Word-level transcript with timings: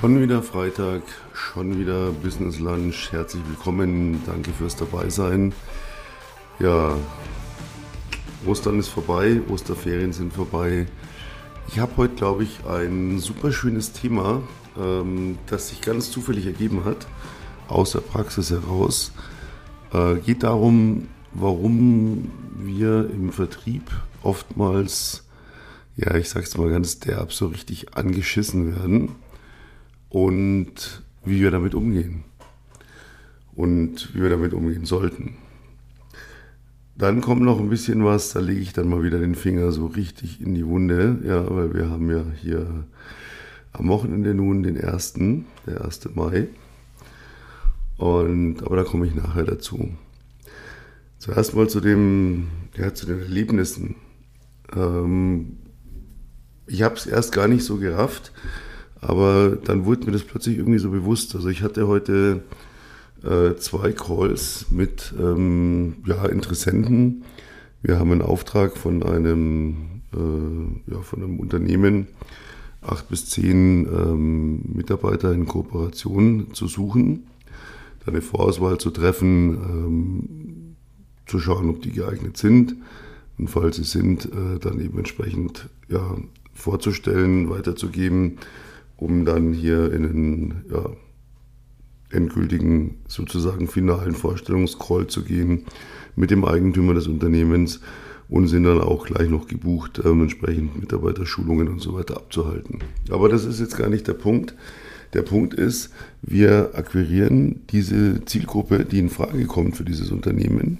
Schon 0.00 0.18
wieder 0.18 0.42
Freitag, 0.42 1.02
schon 1.34 1.78
wieder 1.78 2.10
Business 2.10 2.58
Lunch. 2.58 3.12
Herzlich 3.12 3.42
willkommen, 3.46 4.22
danke 4.24 4.50
fürs 4.50 4.74
Dabeisein. 4.74 5.52
Ja, 6.58 6.96
Ostern 8.46 8.78
ist 8.78 8.88
vorbei, 8.88 9.42
Osterferien 9.50 10.14
sind 10.14 10.32
vorbei. 10.32 10.86
Ich 11.68 11.80
habe 11.80 11.94
heute, 11.98 12.14
glaube 12.14 12.44
ich, 12.44 12.64
ein 12.66 13.18
super 13.18 13.52
schönes 13.52 13.92
Thema, 13.92 14.42
ähm, 14.78 15.36
das 15.48 15.68
sich 15.68 15.82
ganz 15.82 16.10
zufällig 16.10 16.46
ergeben 16.46 16.86
hat, 16.86 17.06
aus 17.68 17.92
der 17.92 18.00
Praxis 18.00 18.50
heraus. 18.50 19.12
Äh, 19.92 20.14
geht 20.14 20.44
darum, 20.44 21.08
warum 21.34 22.30
wir 22.56 23.10
im 23.10 23.32
Vertrieb 23.32 23.90
oftmals, 24.22 25.24
ja, 25.96 26.14
ich 26.14 26.30
sag's 26.30 26.56
mal 26.56 26.70
ganz 26.70 27.00
derb, 27.00 27.34
so 27.34 27.48
richtig 27.48 27.94
angeschissen 27.98 28.74
werden 28.76 29.10
und 30.10 31.02
wie 31.24 31.40
wir 31.40 31.50
damit 31.50 31.74
umgehen 31.74 32.24
und 33.54 34.14
wie 34.14 34.22
wir 34.22 34.30
damit 34.30 34.52
umgehen 34.52 34.84
sollten. 34.84 35.36
Dann 36.96 37.22
kommt 37.22 37.40
noch 37.40 37.58
ein 37.58 37.70
bisschen 37.70 38.04
was, 38.04 38.34
da 38.34 38.40
lege 38.40 38.60
ich 38.60 38.74
dann 38.74 38.88
mal 38.88 39.02
wieder 39.02 39.18
den 39.18 39.34
Finger 39.34 39.72
so 39.72 39.86
richtig 39.86 40.42
in 40.42 40.54
die 40.54 40.66
Wunde, 40.66 41.18
ja, 41.24 41.48
weil 41.48 41.72
wir 41.72 41.88
haben 41.88 42.10
ja 42.10 42.22
hier 42.42 42.84
am 43.72 43.88
Wochenende 43.88 44.34
nun 44.34 44.62
den 44.62 44.78
1., 44.78 45.14
der 45.66 45.82
1. 45.84 46.14
Mai. 46.14 46.48
Und, 47.96 48.62
aber 48.62 48.76
da 48.76 48.84
komme 48.84 49.06
ich 49.06 49.14
nachher 49.14 49.44
dazu. 49.44 49.90
Zuerst 51.18 51.54
mal 51.54 51.68
zu 51.68 51.80
dem, 51.80 52.48
ja, 52.76 52.92
zu 52.92 53.06
den 53.06 53.20
Erlebnissen. 53.20 53.94
Ähm, 54.74 55.58
ich 56.66 56.82
habe 56.82 56.94
es 56.96 57.06
erst 57.06 57.32
gar 57.32 57.48
nicht 57.48 57.64
so 57.64 57.76
gerafft, 57.76 58.32
aber 59.00 59.56
dann 59.64 59.84
wurde 59.84 60.06
mir 60.06 60.12
das 60.12 60.24
plötzlich 60.24 60.58
irgendwie 60.58 60.78
so 60.78 60.90
bewusst. 60.90 61.34
Also 61.34 61.48
ich 61.48 61.62
hatte 61.62 61.88
heute 61.88 62.42
äh, 63.24 63.56
zwei 63.56 63.92
Calls 63.92 64.66
mit 64.70 65.14
ähm, 65.18 65.96
ja, 66.06 66.26
Interessenten. 66.26 67.24
Wir 67.82 67.98
haben 67.98 68.12
einen 68.12 68.22
Auftrag 68.22 68.76
von 68.76 69.02
einem, 69.02 70.02
äh, 70.14 70.92
ja, 70.92 71.00
von 71.00 71.22
einem 71.22 71.40
Unternehmen, 71.40 72.08
acht 72.82 73.08
bis 73.08 73.26
zehn 73.26 73.86
ähm, 73.86 74.62
Mitarbeiter 74.74 75.32
in 75.32 75.46
Kooperation 75.46 76.52
zu 76.52 76.66
suchen, 76.66 77.26
dann 78.04 78.14
eine 78.14 78.22
Vorauswahl 78.22 78.78
zu 78.78 78.90
treffen, 78.90 79.54
ähm, 79.54 80.76
zu 81.26 81.38
schauen, 81.38 81.70
ob 81.70 81.82
die 81.82 81.92
geeignet 81.92 82.36
sind 82.36 82.76
und 83.38 83.48
falls 83.48 83.76
sie 83.76 83.84
sind, 83.84 84.26
äh, 84.26 84.58
dann 84.60 84.80
eben 84.80 84.98
entsprechend 84.98 85.68
ja, 85.88 86.16
vorzustellen, 86.52 87.48
weiterzugeben 87.48 88.38
um 89.00 89.24
dann 89.24 89.52
hier 89.52 89.92
in 89.92 90.02
den 90.02 90.54
ja, 90.70 90.90
endgültigen, 92.10 92.98
sozusagen 93.08 93.66
finalen 93.66 94.14
Vorstellungscall 94.14 95.06
zu 95.06 95.24
gehen 95.24 95.64
mit 96.16 96.30
dem 96.30 96.44
Eigentümer 96.44 96.92
des 96.92 97.08
Unternehmens 97.08 97.80
und 98.28 98.48
sind 98.48 98.64
dann 98.64 98.80
auch 98.80 99.06
gleich 99.06 99.28
noch 99.28 99.48
gebucht, 99.48 100.02
ähm, 100.04 100.22
entsprechend 100.22 100.78
Mitarbeiterschulungen 100.78 101.68
und 101.68 101.80
so 101.80 101.94
weiter 101.94 102.16
abzuhalten. 102.16 102.80
Aber 103.10 103.28
das 103.28 103.44
ist 103.44 103.58
jetzt 103.58 103.76
gar 103.76 103.88
nicht 103.88 104.06
der 104.06 104.14
Punkt. 104.14 104.54
Der 105.14 105.22
Punkt 105.22 105.54
ist, 105.54 105.90
wir 106.22 106.70
akquirieren 106.74 107.62
diese 107.70 108.24
Zielgruppe, 108.26 108.84
die 108.84 108.98
in 108.98 109.08
Frage 109.08 109.46
kommt 109.46 109.76
für 109.76 109.84
dieses 109.84 110.10
Unternehmen, 110.12 110.78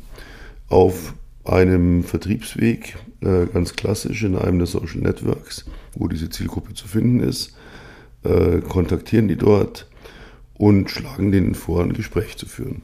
auf 0.69 1.15
einem 1.45 2.05
Vertriebsweg, 2.05 2.97
äh, 3.23 3.47
ganz 3.47 3.73
klassisch 3.73 4.23
in 4.23 4.37
einem 4.37 4.59
der 4.59 4.67
Social 4.67 5.01
Networks, 5.01 5.65
wo 5.95 6.07
diese 6.07 6.29
Zielgruppe 6.29 6.75
zu 6.75 6.87
finden 6.87 7.21
ist 7.21 7.57
äh, 8.25 8.61
kontaktieren 8.61 9.29
die 9.29 9.37
dort 9.37 9.87
und 10.55 10.91
schlagen 10.91 11.33
denen 11.33 11.55
vor, 11.55 11.83
ein 11.83 11.93
Gespräch 11.93 12.37
zu 12.37 12.47
führen. 12.47 12.83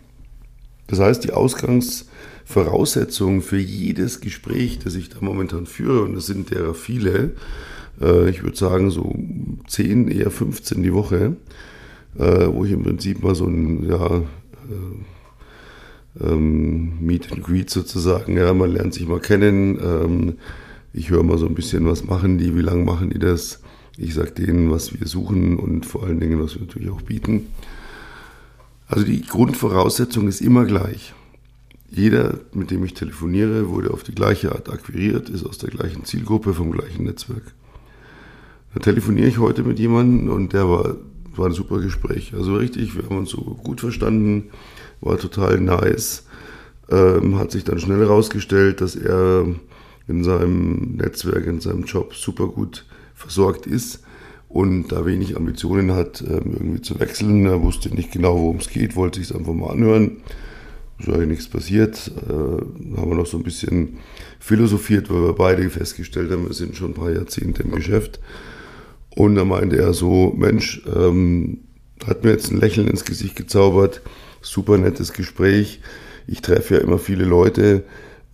Das 0.87 1.01
heißt, 1.01 1.25
die 1.25 1.33
Ausgangsvoraussetzungen 1.33 3.43
für 3.43 3.59
jedes 3.59 4.21
Gespräch, 4.21 4.79
das 4.79 4.95
ich 4.95 5.09
da 5.09 5.19
momentan 5.21 5.67
führe, 5.67 6.03
und 6.03 6.15
das 6.15 6.27
sind 6.27 6.51
derer 6.51 6.75
viele, 6.75 7.33
äh, 8.01 8.31
ich 8.31 8.43
würde 8.43 8.57
sagen 8.57 8.91
so 8.91 9.15
10, 9.67 10.09
eher 10.09 10.31
15 10.31 10.83
die 10.83 10.95
Woche, 10.95 11.37
äh, 12.19 12.47
wo 12.47 12.65
ich 12.65 12.73
im 12.73 12.83
Prinzip 12.83 13.23
mal 13.23 13.35
so 13.35 13.47
ein 13.47 13.89
ja, 13.89 14.17
äh, 14.17 14.25
ähm, 16.25 17.05
Meet 17.05 17.33
and 17.33 17.45
Greet 17.45 17.71
sozusagen, 17.71 18.37
ja, 18.37 18.55
man 18.55 18.73
lernt 18.73 18.95
sich 18.95 19.07
mal 19.07 19.21
kennen, 19.21 19.79
ähm, 19.83 20.35
ich 20.93 21.11
höre 21.11 21.25
mal 21.25 21.37
so 21.37 21.47
ein 21.47 21.55
bisschen, 21.55 21.87
was 21.87 22.05
machen 22.05 22.39
die, 22.39 22.57
wie 22.57 22.63
lange 22.63 22.85
machen 22.85 23.11
die 23.11 23.19
das, 23.19 23.61
ich 23.97 24.15
sage 24.15 24.33
denen, 24.33 24.71
was 24.71 24.99
wir 24.99 25.07
suchen 25.07 25.59
und 25.59 25.87
vor 25.87 26.05
allen 26.05 26.21
Dingen, 26.21 26.43
was 26.43 26.55
wir 26.55 26.63
natürlich 26.63 26.91
auch 26.91 27.03
bieten. 27.03 27.47
Also 28.89 29.05
die 29.05 29.23
Grundvoraussetzung 29.23 30.29
ist 30.29 30.41
immer 30.41 30.65
gleich. 30.65 31.15
Jeder, 31.91 32.41
mit 32.53 32.71
dem 32.71 32.85
ich 32.85 32.95
telefoniere, 32.95 33.69
wurde 33.69 33.91
auf 33.91 34.03
die 34.03 34.15
gleiche 34.15 34.53
Art 34.53 34.69
akquiriert, 34.69 35.29
ist 35.29 35.47
aus 35.47 35.59
der 35.59 35.71
gleichen 35.71 36.05
Zielgruppe, 36.05 36.53
vom 36.53 36.73
gleichen 36.73 37.05
Netzwerk. 37.05 37.55
Da 38.75 38.81
telefoniere 38.81 39.29
ich 39.29 39.39
heute 39.39 39.63
mit 39.63 39.79
jemandem 39.79 40.29
und 40.29 40.53
der 40.53 40.69
war, 40.69 40.97
war 41.35 41.47
ein 41.47 41.53
super 41.53 41.81
Gespräch. 41.81 42.35
Also 42.35 42.57
richtig, 42.57 42.97
wir 42.97 43.05
haben 43.05 43.19
uns 43.19 43.31
so 43.31 43.39
gut 43.39 43.81
verstanden, 43.81 44.51
war 45.01 45.17
total 45.17 45.61
nice. 45.61 46.27
Ähm, 46.91 47.39
hat 47.39 47.51
sich 47.51 47.65
dann 47.65 47.81
schnell 47.81 48.01
herausgestellt, 48.01 48.81
dass 48.81 48.95
er 48.95 49.47
in 50.07 50.23
seinem 50.23 50.97
Netzwerk, 50.97 51.47
in 51.47 51.61
seinem 51.61 51.85
Job 51.85 52.15
super 52.15 52.47
gut 52.49 52.85
versorgt 53.17 53.67
ist 53.67 54.01
und 54.49 54.93
da 54.93 55.05
wenig 55.05 55.37
Ambitionen 55.37 55.93
hat, 55.93 56.23
ähm, 56.23 56.53
irgendwie 56.53 56.83
zu 56.83 57.01
wechseln. 57.01 57.45
Er 57.47 57.63
wusste 57.63 57.93
nicht 57.93 58.13
genau, 58.13 58.37
worum 58.37 58.59
es 58.59 58.69
geht, 58.69 58.95
wollte 58.95 59.21
sich 59.21 59.35
einfach 59.35 59.53
mal 59.53 59.71
anhören. 59.71 60.19
Ist 60.99 61.09
eigentlich 61.09 61.29
nichts 61.29 61.49
passiert. 61.49 62.13
Äh, 62.29 62.33
haben 62.33 63.11
wir 63.11 63.17
noch 63.17 63.27
so 63.27 63.37
ein 63.37 63.43
bisschen 63.43 63.99
philosophiert, 64.39 65.11
weil 65.11 65.23
wir 65.23 65.33
beide 65.33 65.69
festgestellt 65.69 66.31
haben, 66.31 66.47
wir 66.47 66.55
sind 66.55 66.77
schon 66.77 66.93
ein 66.93 66.95
paar 66.95 67.11
Jahrzehnte 67.11 67.65
im 67.65 67.73
Geschäft. 67.73 68.21
Und 69.11 69.35
da 69.35 69.45
meinte 69.45 69.77
er 69.79 69.93
so, 69.93 70.33
Mensch, 70.37 70.83
ähm, 70.95 71.59
hat 72.07 72.25
mir 72.25 72.31
jetzt 72.31 72.51
ein 72.51 72.61
Lächeln 72.61 72.89
ins 72.89 73.05
Gesicht 73.05 73.35
gezaubert, 73.37 74.03
super 74.43 74.79
nettes 74.79 75.13
Gespräch. 75.13 75.81
Ich 76.27 76.43
treffe 76.43 76.75
ja 76.75 76.81
immer 76.81 76.99
viele 76.99 77.25
Leute, 77.25 77.85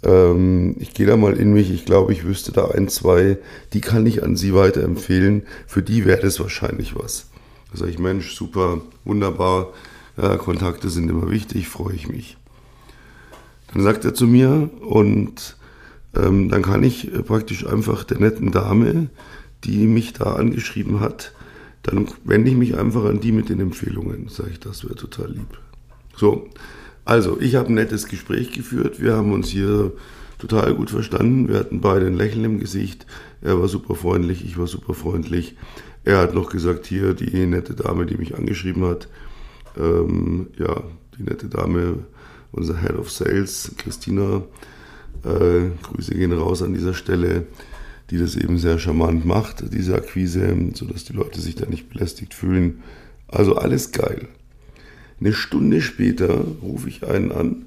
ähm, 0.03 0.77
ich 0.79 0.95
gehe 0.95 1.07
da 1.07 1.17
mal 1.17 1.37
in 1.37 1.53
mich, 1.53 1.71
ich 1.71 1.85
glaube, 1.85 2.13
ich 2.13 2.25
wüsste 2.25 2.53
da 2.53 2.69
ein, 2.69 2.89
zwei, 2.89 3.39
die 3.73 3.81
kann 3.81 4.07
ich 4.07 4.23
an 4.23 4.37
Sie 4.37 4.55
weiterempfehlen. 4.55 5.43
Für 5.67 5.83
die 5.83 6.05
wäre 6.05 6.21
das 6.21 6.41
wahrscheinlich 6.41 6.97
was. 6.97 7.29
Da 7.71 7.79
sage 7.79 7.91
ich, 7.91 7.99
Mensch, 7.99 8.35
super, 8.35 8.81
wunderbar, 9.05 9.73
ja, 10.17 10.37
Kontakte 10.37 10.91
sind 10.91 11.09
immer 11.09 11.31
wichtig, 11.31 11.69
freue 11.69 11.95
ich 11.95 12.09
mich. 12.09 12.37
Dann 13.73 13.83
sagt 13.83 14.05
er 14.05 14.13
zu 14.13 14.27
mir 14.27 14.69
und 14.81 15.57
ähm, 16.15 16.51
dann 16.51 16.63
kann 16.63 16.83
ich 16.83 17.13
äh, 17.13 17.23
praktisch 17.23 17.67
einfach 17.67 18.05
der 18.05 18.19
netten 18.19 18.53
Dame, 18.53 19.09
die 19.65 19.87
mich 19.87 20.13
da 20.13 20.35
angeschrieben 20.35 21.01
hat, 21.01 21.33
dann 21.83 22.09
wende 22.25 22.51
ich 22.51 22.57
mich 22.57 22.77
einfach 22.77 23.05
an 23.05 23.21
die 23.21 23.33
mit 23.33 23.49
den 23.49 23.61
Empfehlungen. 23.61 24.29
Sage 24.29 24.51
ich, 24.51 24.61
das 24.61 24.85
wäre 24.85 24.95
total 24.95 25.31
lieb. 25.31 25.59
So, 26.17 26.49
also, 27.05 27.41
ich 27.41 27.57
habe 27.57 27.69
ein 27.69 27.75
nettes 27.75 28.07
Gespräch 28.07 28.53
geführt. 28.53 29.01
Wir 29.01 29.15
haben 29.15 29.33
uns 29.33 29.49
hier 29.49 29.93
total 30.39 30.75
gut 30.75 30.91
verstanden. 30.91 31.49
Wir 31.49 31.59
hatten 31.59 31.81
beide 31.81 32.07
ein 32.07 32.17
Lächeln 32.17 32.45
im 32.45 32.61
Gesicht. 32.61 33.07
Er 33.41 33.61
war 33.61 33.69
super 33.69 33.95
freundlich, 33.95 34.45
ich 34.45 34.59
war 34.59 34.67
super 34.67 34.95
freundlich. 34.95 35.57
Er 36.05 36.19
hat 36.19 36.35
noch 36.35 36.51
gesagt, 36.51 36.87
hier 36.87 37.15
die 37.15 37.47
nette 37.47 37.75
Dame, 37.75 38.07
die 38.07 38.17
mich 38.17 38.37
angeschrieben 38.37 38.85
hat. 38.85 39.09
Ähm, 39.79 40.49
ja, 40.59 40.83
die 41.19 41.23
nette 41.23 41.49
Dame, 41.49 42.01
unser 42.51 42.81
Head 42.81 42.97
of 42.97 43.11
Sales, 43.11 43.73
Christina. 43.79 44.43
Äh, 45.25 45.71
Grüße 45.83 46.15
gehen 46.15 46.33
raus 46.33 46.63
an 46.63 46.75
dieser 46.75 46.95
Stelle, 46.95 47.47
die 48.11 48.19
das 48.19 48.35
eben 48.35 48.59
sehr 48.59 48.79
charmant 48.79 49.25
macht, 49.25 49.73
diese 49.73 49.95
Akquise, 49.95 50.57
sodass 50.75 51.05
die 51.05 51.13
Leute 51.13 51.41
sich 51.41 51.55
da 51.55 51.67
nicht 51.67 51.89
belästigt 51.89 52.35
fühlen. 52.35 52.83
Also 53.29 53.57
alles 53.57 53.93
geil. 53.93 54.29
Eine 55.23 55.35
Stunde 55.35 55.81
später 55.81 56.45
rufe 56.63 56.89
ich 56.89 57.07
einen 57.07 57.31
an. 57.31 57.67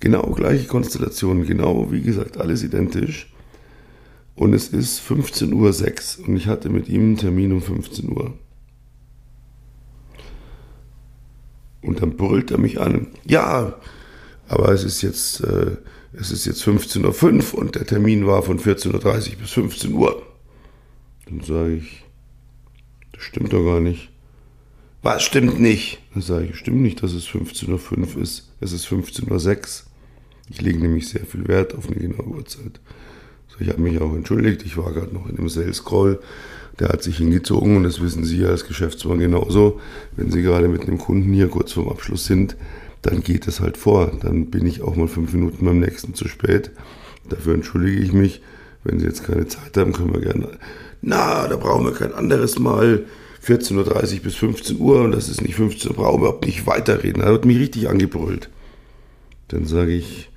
Genau 0.00 0.32
gleiche 0.32 0.66
Konstellation, 0.66 1.46
genau 1.46 1.92
wie 1.92 2.02
gesagt, 2.02 2.38
alles 2.38 2.64
identisch. 2.64 3.32
Und 4.34 4.52
es 4.52 4.70
ist 4.70 5.00
15.06 5.00 6.18
Uhr 6.18 6.26
und 6.26 6.36
ich 6.36 6.48
hatte 6.48 6.70
mit 6.70 6.88
ihm 6.88 7.02
einen 7.02 7.16
Termin 7.18 7.52
um 7.52 7.62
15 7.62 8.10
Uhr. 8.10 8.36
Und 11.82 12.02
dann 12.02 12.16
brüllt 12.16 12.50
er 12.50 12.58
mich 12.58 12.80
an. 12.80 13.06
Ja, 13.28 13.76
aber 14.48 14.70
es 14.70 14.82
ist 14.82 15.02
jetzt, 15.02 15.40
äh, 15.44 15.76
es 16.12 16.32
ist 16.32 16.46
jetzt 16.46 16.64
15.05 16.64 17.54
Uhr 17.54 17.60
und 17.60 17.76
der 17.76 17.86
Termin 17.86 18.26
war 18.26 18.42
von 18.42 18.58
14.30 18.58 19.34
Uhr 19.34 19.36
bis 19.36 19.50
15 19.52 19.94
Uhr. 19.94 20.20
Dann 21.26 21.42
sage 21.42 21.74
ich, 21.74 22.02
das 23.12 23.22
stimmt 23.22 23.52
doch 23.52 23.64
gar 23.64 23.78
nicht. 23.78 24.11
Was 25.02 25.24
stimmt 25.24 25.58
nicht? 25.58 26.00
Dann 26.14 26.22
sage 26.22 26.46
ich, 26.46 26.56
stimmt 26.56 26.80
nicht, 26.80 27.02
dass 27.02 27.12
es 27.12 27.26
15.05 27.26 28.16
Uhr 28.16 28.22
ist. 28.22 28.50
Es 28.60 28.72
ist 28.72 28.86
15.06 28.86 29.48
Uhr. 29.50 29.86
Ich 30.48 30.60
lege 30.60 30.78
nämlich 30.78 31.08
sehr 31.08 31.26
viel 31.26 31.48
Wert 31.48 31.74
auf 31.74 31.88
eine 31.88 31.96
genaue 31.96 32.26
Uhrzeit. 32.26 32.80
Ich 33.58 33.68
habe 33.68 33.80
mich 33.80 34.00
auch 34.00 34.14
entschuldigt, 34.14 34.62
ich 34.64 34.76
war 34.76 34.92
gerade 34.92 35.14
noch 35.14 35.28
in 35.28 35.38
einem 35.38 35.48
Sales 35.48 35.84
Call, 35.84 36.18
der 36.80 36.88
hat 36.88 37.02
sich 37.02 37.18
hingezogen 37.18 37.76
und 37.76 37.84
das 37.84 38.00
wissen 38.00 38.24
Sie 38.24 38.44
als 38.44 38.66
Geschäftsmann 38.66 39.18
genauso. 39.18 39.80
Wenn 40.16 40.30
Sie 40.30 40.42
gerade 40.42 40.68
mit 40.68 40.82
einem 40.82 40.98
Kunden 40.98 41.32
hier 41.32 41.48
kurz 41.48 41.72
vorm 41.72 41.88
Abschluss 41.88 42.24
sind, 42.24 42.56
dann 43.02 43.22
geht 43.22 43.46
es 43.46 43.60
halt 43.60 43.76
vor. 43.76 44.10
Dann 44.20 44.46
bin 44.46 44.66
ich 44.66 44.82
auch 44.82 44.96
mal 44.96 45.06
fünf 45.06 45.32
Minuten 45.32 45.64
beim 45.64 45.80
nächsten 45.80 46.14
zu 46.14 46.28
spät. 46.28 46.70
Dafür 47.28 47.54
entschuldige 47.54 48.00
ich 48.00 48.12
mich. 48.12 48.42
Wenn 48.84 48.98
Sie 48.98 49.06
jetzt 49.06 49.24
keine 49.24 49.46
Zeit 49.46 49.76
haben, 49.76 49.92
können 49.92 50.14
wir 50.14 50.20
gerne. 50.20 50.48
Na, 51.02 51.46
da 51.46 51.56
brauchen 51.56 51.84
wir 51.84 51.92
kein 51.92 52.14
anderes 52.14 52.58
Mal. 52.58 53.04
14.30 53.44 54.16
Uhr 54.16 54.20
bis 54.22 54.34
15 54.36 54.78
Uhr 54.78 55.02
und 55.02 55.12
das 55.12 55.28
ist 55.28 55.42
nicht 55.42 55.56
15 55.56 55.90
Uhr, 55.90 55.96
brauchen 55.96 56.20
wir 56.20 56.28
überhaupt 56.28 56.46
nicht 56.46 56.66
weiterreden. 56.66 57.22
Er 57.22 57.32
hat 57.32 57.44
mich 57.44 57.58
richtig 57.58 57.88
angebrüllt. 57.88 58.48
Dann 59.48 59.66
sage 59.66 59.92
ich, 59.92 60.30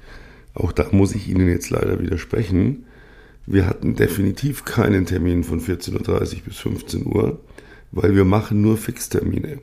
auch 0.55 0.71
da 0.71 0.87
muss 0.91 1.13
ich 1.13 1.27
Ihnen 1.27 1.47
jetzt 1.47 1.69
leider 1.69 1.99
widersprechen. 1.99 2.85
Wir 3.45 3.67
hatten 3.67 3.95
definitiv 3.95 4.65
keinen 4.65 5.05
Termin 5.05 5.43
von 5.43 5.61
14.30 5.61 5.97
Uhr 6.37 6.41
bis 6.45 6.57
15 6.57 7.05
Uhr, 7.05 7.39
weil 7.91 8.15
wir 8.15 8.25
machen 8.25 8.61
nur 8.61 8.77
Fixtermine. 8.77 9.59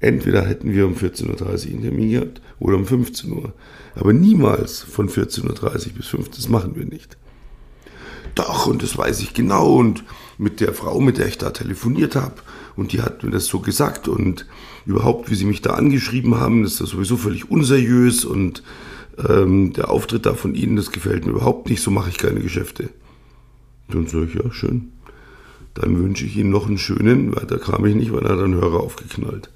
Entweder 0.00 0.46
hätten 0.46 0.72
wir 0.72 0.86
um 0.86 0.94
14.30 0.94 1.40
Uhr 1.40 1.72
einen 1.72 1.82
Termin 1.82 2.10
gehabt 2.10 2.40
oder 2.58 2.76
um 2.76 2.86
15 2.86 3.32
Uhr. 3.32 3.52
Aber 3.94 4.12
niemals 4.12 4.82
von 4.82 5.08
14.30 5.08 5.88
Uhr 5.88 5.92
bis 5.94 6.06
15 6.06 6.18
Uhr, 6.18 6.26
das 6.34 6.48
machen 6.48 6.76
wir 6.76 6.86
nicht. 6.86 7.18
Doch, 8.36 8.66
und 8.66 8.82
das 8.82 8.96
weiß 8.96 9.20
ich 9.20 9.34
genau. 9.34 9.74
Und 9.74 10.04
mit 10.38 10.60
der 10.60 10.74
Frau, 10.74 11.00
mit 11.00 11.18
der 11.18 11.26
ich 11.26 11.38
da 11.38 11.50
telefoniert 11.50 12.14
habe, 12.14 12.36
und 12.76 12.92
die 12.92 13.00
hat 13.00 13.24
mir 13.24 13.30
das 13.30 13.46
so 13.46 13.58
gesagt. 13.58 14.06
Und 14.06 14.46
überhaupt, 14.84 15.30
wie 15.30 15.34
sie 15.34 15.46
mich 15.46 15.62
da 15.62 15.70
angeschrieben 15.70 16.38
haben, 16.38 16.64
ist 16.64 16.80
das 16.80 16.90
sowieso 16.90 17.16
völlig 17.16 17.50
unseriös. 17.50 18.24
Und 18.24 18.62
ähm, 19.26 19.72
der 19.72 19.90
Auftritt 19.90 20.26
da 20.26 20.34
von 20.34 20.54
Ihnen, 20.54 20.76
das 20.76 20.92
gefällt 20.92 21.24
mir 21.24 21.32
überhaupt 21.32 21.70
nicht, 21.70 21.82
so 21.82 21.90
mache 21.90 22.10
ich 22.10 22.18
keine 22.18 22.40
Geschäfte. 22.40 22.90
Dann 23.88 24.06
sage 24.06 24.26
ich, 24.26 24.34
ja, 24.34 24.52
schön. 24.52 24.92
Dann 25.72 25.98
wünsche 25.98 26.26
ich 26.26 26.36
Ihnen 26.36 26.50
noch 26.50 26.66
einen 26.66 26.78
schönen, 26.78 27.34
weiter 27.34 27.58
kam 27.58 27.86
ich 27.86 27.94
nicht, 27.94 28.12
weil 28.12 28.26
er 28.26 28.38
einen 28.38 28.54
Hörer 28.54 28.80
aufgeknallt. 28.80 29.50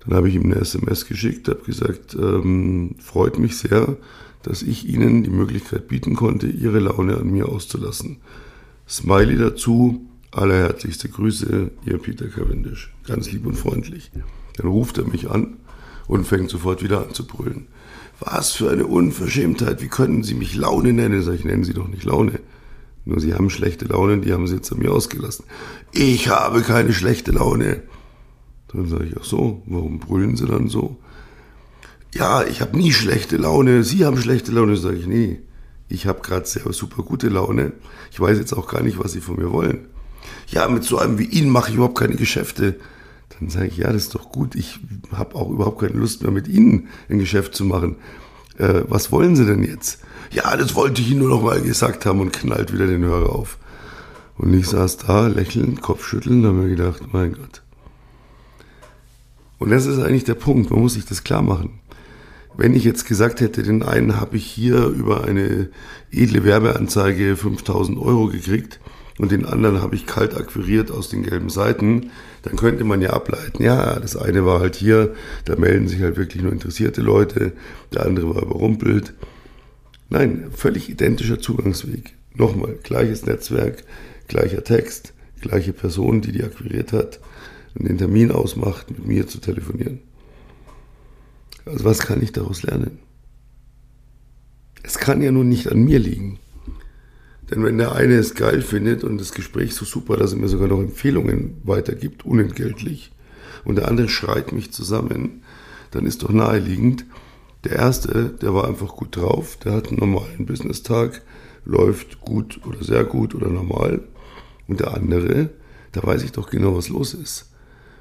Dann 0.00 0.16
habe 0.16 0.28
ich 0.28 0.34
ihm 0.34 0.44
eine 0.44 0.56
SMS 0.56 1.06
geschickt, 1.06 1.48
habe 1.48 1.62
gesagt, 1.62 2.14
ähm, 2.14 2.96
freut 2.98 3.38
mich 3.38 3.56
sehr, 3.56 3.96
dass 4.42 4.62
ich 4.62 4.88
Ihnen 4.88 5.22
die 5.22 5.30
Möglichkeit 5.30 5.88
bieten 5.88 6.14
konnte, 6.14 6.46
Ihre 6.46 6.78
Laune 6.78 7.16
an 7.16 7.30
mir 7.30 7.48
auszulassen. 7.48 8.18
Smiley 8.88 9.38
dazu, 9.38 10.06
allerherzlichste 10.30 11.08
Grüße, 11.08 11.70
Ihr 11.84 11.98
Peter 11.98 12.28
Cavendish. 12.28 12.92
Ganz 13.06 13.30
lieb 13.30 13.46
und 13.46 13.54
freundlich. 13.54 14.10
Dann 14.56 14.66
ruft 14.66 14.98
er 14.98 15.06
mich 15.06 15.30
an 15.30 15.58
und 16.06 16.26
fängt 16.26 16.50
sofort 16.50 16.82
wieder 16.82 17.06
an 17.06 17.14
zu 17.14 17.26
brüllen. 17.26 17.68
Was 18.20 18.52
für 18.52 18.70
eine 18.70 18.86
Unverschämtheit, 18.86 19.82
wie 19.82 19.88
können 19.88 20.22
Sie 20.22 20.34
mich 20.34 20.54
Laune 20.54 20.92
nennen? 20.92 21.22
Sag 21.22 21.34
ich, 21.34 21.44
nennen 21.44 21.64
Sie 21.64 21.74
doch 21.74 21.88
nicht 21.88 22.04
Laune. 22.04 22.40
Nur 23.04 23.20
Sie 23.20 23.34
haben 23.34 23.50
schlechte 23.50 23.86
Laune, 23.86 24.18
die 24.18 24.32
haben 24.32 24.46
Sie 24.46 24.54
jetzt 24.54 24.72
an 24.72 24.78
mir 24.78 24.92
ausgelassen. 24.92 25.44
Ich 25.92 26.28
habe 26.28 26.62
keine 26.62 26.92
schlechte 26.92 27.32
Laune. 27.32 27.82
Dann 28.68 28.88
sage 28.88 29.06
ich, 29.06 29.16
ach 29.18 29.24
so, 29.24 29.62
warum 29.66 29.98
brüllen 29.98 30.36
Sie 30.36 30.46
dann 30.46 30.68
so? 30.68 30.98
Ja, 32.14 32.44
ich 32.44 32.60
habe 32.60 32.76
nie 32.76 32.92
schlechte 32.92 33.36
Laune, 33.38 33.84
Sie 33.84 34.04
haben 34.04 34.18
schlechte 34.18 34.52
Laune. 34.52 34.76
Sage 34.76 34.96
ich, 34.96 35.06
nee, 35.06 35.40
ich 35.88 36.06
habe 36.06 36.20
gerade 36.20 36.46
sehr 36.46 36.70
super 36.72 37.02
gute 37.02 37.28
Laune. 37.28 37.72
Ich 38.10 38.20
weiß 38.20 38.38
jetzt 38.38 38.52
auch 38.52 38.68
gar 38.68 38.82
nicht, 38.82 38.98
was 38.98 39.12
Sie 39.12 39.20
von 39.20 39.36
mir 39.36 39.50
wollen. 39.50 39.86
Ja, 40.48 40.68
mit 40.68 40.84
so 40.84 40.98
einem 40.98 41.18
wie 41.18 41.24
Ihnen 41.24 41.50
mache 41.50 41.70
ich 41.70 41.76
überhaupt 41.76 41.98
keine 41.98 42.16
Geschäfte. 42.16 42.76
Dann 43.30 43.48
sage 43.48 43.68
ich, 43.68 43.78
ja, 43.78 43.92
das 43.92 44.04
ist 44.04 44.14
doch 44.14 44.30
gut. 44.30 44.54
Ich 44.54 44.78
habe 45.12 45.34
auch 45.34 45.50
überhaupt 45.50 45.80
keine 45.80 45.98
Lust 45.98 46.22
mehr 46.22 46.30
mit 46.30 46.48
Ihnen 46.48 46.88
ein 47.08 47.18
Geschäft 47.18 47.54
zu 47.54 47.64
machen. 47.64 47.96
Äh, 48.58 48.82
was 48.88 49.10
wollen 49.10 49.34
Sie 49.34 49.46
denn 49.46 49.64
jetzt? 49.64 50.00
Ja, 50.32 50.54
das 50.56 50.74
wollte 50.74 51.00
ich 51.00 51.10
Ihnen 51.10 51.20
nur 51.20 51.30
noch 51.30 51.42
mal 51.42 51.62
gesagt 51.62 52.04
haben 52.04 52.20
und 52.20 52.32
knallt 52.32 52.72
wieder 52.72 52.86
den 52.86 53.04
Hörer 53.04 53.30
auf. 53.30 53.56
Und 54.36 54.52
ich 54.52 54.68
saß 54.68 54.98
da, 54.98 55.28
lächelnd, 55.28 55.80
Kopfschütteln, 55.80 56.44
habe 56.44 56.56
mir 56.56 56.68
gedacht, 56.68 57.02
mein 57.12 57.32
Gott. 57.32 57.62
Und 59.58 59.70
das 59.70 59.86
ist 59.86 59.98
eigentlich 59.98 60.24
der 60.24 60.34
Punkt, 60.34 60.70
man 60.70 60.80
muss 60.80 60.94
sich 60.94 61.04
das 61.04 61.22
klar 61.22 61.42
machen. 61.42 61.78
Wenn 62.56 62.74
ich 62.74 62.84
jetzt 62.84 63.06
gesagt 63.06 63.40
hätte, 63.40 63.62
den 63.62 63.82
einen 63.82 64.20
habe 64.20 64.36
ich 64.36 64.44
hier 64.44 64.86
über 64.86 65.24
eine 65.24 65.70
edle 66.10 66.44
Werbeanzeige 66.44 67.36
5000 67.36 67.98
Euro 67.98 68.28
gekriegt, 68.28 68.78
und 69.18 69.30
den 69.30 69.44
anderen 69.44 69.82
habe 69.82 69.94
ich 69.94 70.06
kalt 70.06 70.34
akquiriert 70.34 70.90
aus 70.90 71.08
den 71.08 71.22
gelben 71.22 71.50
Seiten, 71.50 72.10
dann 72.42 72.56
könnte 72.56 72.84
man 72.84 73.00
ja 73.02 73.10
ableiten, 73.10 73.62
ja, 73.62 73.98
das 74.00 74.16
eine 74.16 74.44
war 74.44 74.60
halt 74.60 74.74
hier, 74.74 75.14
da 75.44 75.56
melden 75.56 75.86
sich 75.88 76.02
halt 76.02 76.16
wirklich 76.16 76.42
nur 76.42 76.52
interessierte 76.52 77.02
Leute, 77.02 77.52
der 77.92 78.06
andere 78.06 78.34
war 78.34 78.42
überrumpelt. 78.42 79.14
Nein, 80.08 80.46
völlig 80.54 80.88
identischer 80.88 81.38
Zugangsweg. 81.38 82.14
Nochmal, 82.34 82.76
gleiches 82.82 83.24
Netzwerk, 83.26 83.84
gleicher 84.28 84.64
Text, 84.64 85.12
gleiche 85.40 85.72
Person, 85.72 86.20
die 86.20 86.32
die 86.32 86.42
akquiriert 86.42 86.92
hat 86.92 87.20
und 87.74 87.88
den 87.88 87.98
Termin 87.98 88.30
ausmacht, 88.30 88.90
mit 88.90 89.06
mir 89.06 89.26
zu 89.26 89.38
telefonieren. 89.38 90.00
Also 91.64 91.84
was 91.84 92.00
kann 92.00 92.22
ich 92.22 92.32
daraus 92.32 92.62
lernen? 92.62 92.98
Es 94.82 94.98
kann 94.98 95.22
ja 95.22 95.30
nun 95.30 95.48
nicht 95.48 95.70
an 95.70 95.84
mir 95.84 95.98
liegen. 95.98 96.38
Denn 97.50 97.64
wenn 97.64 97.78
der 97.78 97.92
eine 97.92 98.14
es 98.14 98.34
geil 98.34 98.62
findet 98.62 99.04
und 99.04 99.18
das 99.18 99.32
Gespräch 99.32 99.74
so 99.74 99.84
super, 99.84 100.16
dass 100.16 100.32
er 100.32 100.38
mir 100.38 100.48
sogar 100.48 100.68
noch 100.68 100.80
Empfehlungen 100.80 101.60
weitergibt, 101.64 102.24
unentgeltlich, 102.24 103.12
und 103.64 103.76
der 103.76 103.88
andere 103.88 104.08
schreit 104.08 104.52
mich 104.52 104.72
zusammen, 104.72 105.42
dann 105.90 106.06
ist 106.06 106.22
doch 106.22 106.30
naheliegend, 106.30 107.04
der 107.64 107.76
erste, 107.76 108.30
der 108.40 108.54
war 108.54 108.66
einfach 108.66 108.96
gut 108.96 109.16
drauf, 109.16 109.56
der 109.62 109.72
hat 109.72 109.88
einen 109.88 109.98
normalen 109.98 110.46
Business-Tag, 110.46 111.22
läuft 111.64 112.20
gut 112.20 112.60
oder 112.66 112.82
sehr 112.82 113.04
gut 113.04 113.34
oder 113.34 113.48
normal. 113.48 114.02
Und 114.66 114.80
der 114.80 114.94
andere, 114.94 115.50
da 115.92 116.02
weiß 116.02 116.24
ich 116.24 116.32
doch 116.32 116.50
genau, 116.50 116.76
was 116.76 116.88
los 116.88 117.14
ist. 117.14 117.52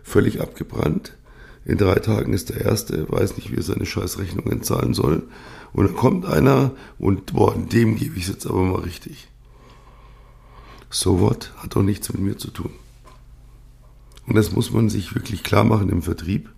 Völlig 0.02 0.42
abgebrannt. 0.42 1.16
In 1.66 1.78
drei 1.78 1.96
Tagen 1.96 2.34
ist 2.34 2.50
der 2.50 2.62
erste, 2.62 3.12
weiß 3.12 3.38
nicht, 3.38 3.52
wie 3.52 3.58
er 3.58 3.64
seine 3.64 3.86
Scheißrechnungen 3.86 4.64
zahlen 4.64 4.94
soll. 4.94 5.24
Und 5.74 5.86
dann 5.86 5.96
kommt 5.96 6.26
einer 6.26 6.72
und, 6.98 7.34
boah, 7.34 7.56
dem 7.56 7.96
gebe 7.96 8.18
ich 8.18 8.24
es 8.24 8.30
jetzt 8.30 8.48
aber 8.48 8.64
mal 8.64 8.82
richtig 8.82 9.28
so 10.92 11.20
what 11.22 11.52
hat 11.58 11.76
doch 11.76 11.84
nichts 11.84 12.12
mit 12.12 12.22
mir 12.22 12.38
zu 12.38 12.52
tun. 12.52 12.72
Und 14.28 14.36
das 14.36 14.52
muss 14.52 14.72
man 14.72 14.90
sich 14.90 15.16
wirklich 15.16 15.42
klar 15.44 15.64
machen 15.64 15.90
im 15.90 16.02
Vertrieb. 16.02 16.50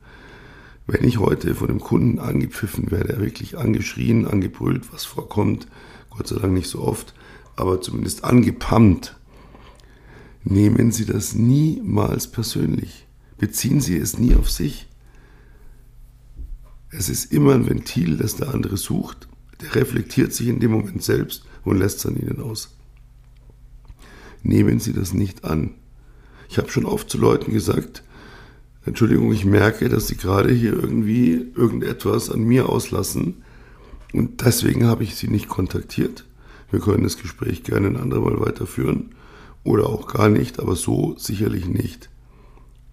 Wenn 0.86 1.07
ich 1.07 1.17
heute 1.17 1.55
von 1.55 1.67
dem 1.67 1.79
Kunden 1.79 2.19
angepfiffen 2.19 2.91
werde, 2.91 3.22
wirklich 3.22 3.57
angeschrien, 3.57 4.27
angebrüllt, 4.27 4.91
was 4.91 5.05
vorkommt, 5.05 5.67
Gott 6.10 6.27
sei 6.27 6.39
Dank 6.39 6.53
nicht 6.53 6.67
so 6.67 6.81
oft, 6.81 7.13
aber 7.55 7.79
zumindest 7.79 8.25
angepammt, 8.25 9.15
nehmen 10.43 10.91
Sie 10.91 11.05
das 11.05 11.36
niemals 11.36 12.29
persönlich. 12.29 13.07
Beziehen 13.38 13.79
Sie 13.79 13.98
es 13.98 14.17
nie 14.17 14.36
auf 14.36 14.50
sich. 14.50 14.88
Es 16.95 17.09
ist 17.09 17.31
immer 17.31 17.53
ein 17.53 17.67
Ventil, 17.67 18.17
das 18.17 18.35
der 18.35 18.53
andere 18.53 18.77
sucht. 18.77 19.27
Der 19.62 19.75
reflektiert 19.75 20.33
sich 20.33 20.47
in 20.47 20.59
dem 20.59 20.71
Moment 20.71 21.03
selbst 21.03 21.43
und 21.63 21.77
lässt 21.77 22.00
es 22.00 22.05
an 22.05 22.17
Ihnen 22.17 22.41
aus 22.41 22.75
nehmen 24.43 24.79
Sie 24.79 24.93
das 24.93 25.13
nicht 25.13 25.45
an. 25.45 25.71
Ich 26.50 26.57
habe 26.57 26.69
schon 26.69 26.85
oft 26.85 27.09
zu 27.09 27.17
Leuten 27.17 27.51
gesagt, 27.51 28.03
Entschuldigung, 28.85 29.31
ich 29.31 29.45
merke, 29.45 29.89
dass 29.89 30.07
Sie 30.07 30.17
gerade 30.17 30.51
hier 30.51 30.73
irgendwie 30.73 31.51
irgendetwas 31.55 32.29
an 32.29 32.43
mir 32.43 32.69
auslassen 32.69 33.43
und 34.12 34.45
deswegen 34.45 34.85
habe 34.85 35.03
ich 35.03 35.15
Sie 35.15 35.29
nicht 35.29 35.47
kontaktiert. 35.47 36.25
Wir 36.69 36.79
können 36.79 37.03
das 37.03 37.17
Gespräch 37.17 37.63
gerne 37.63 37.88
ein 37.88 37.97
andermal 37.97 38.39
weiterführen 38.39 39.15
oder 39.63 39.88
auch 39.88 40.07
gar 40.07 40.29
nicht, 40.29 40.59
aber 40.59 40.75
so 40.75 41.15
sicherlich 41.17 41.67
nicht. 41.67 42.09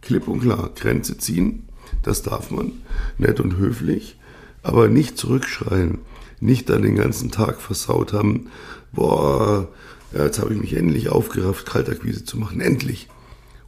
Klipp 0.01 0.29
und 0.29 0.41
klar, 0.41 0.71
Grenze 0.75 1.19
ziehen, 1.19 1.65
das 2.03 2.23
darf 2.23 2.51
man, 2.51 2.73
nett 3.19 3.41
und 3.41 3.57
höflich, 3.57 4.19
aber 4.63 4.89
nicht 4.89 5.19
zurückschreien, 5.19 5.99
nicht 6.41 6.69
dann 6.69 6.83
den 6.83 6.97
ganzen 6.97 7.31
Tag 7.31 7.61
versaut 7.61 8.13
haben, 8.13 8.49
boah, 8.93 9.69
jetzt 10.13 10.39
habe 10.39 10.55
ich 10.55 10.61
mich 10.61 10.75
endlich 10.75 11.11
aufgerafft, 11.11 11.67
Kaltakquise 11.67 12.25
zu 12.25 12.39
machen. 12.39 12.61
Endlich. 12.61 13.09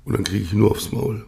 Und 0.04 0.14
dann 0.14 0.24
kriege 0.24 0.44
ich 0.44 0.52
nur 0.52 0.70
aufs 0.70 0.92
Maul. 0.92 1.24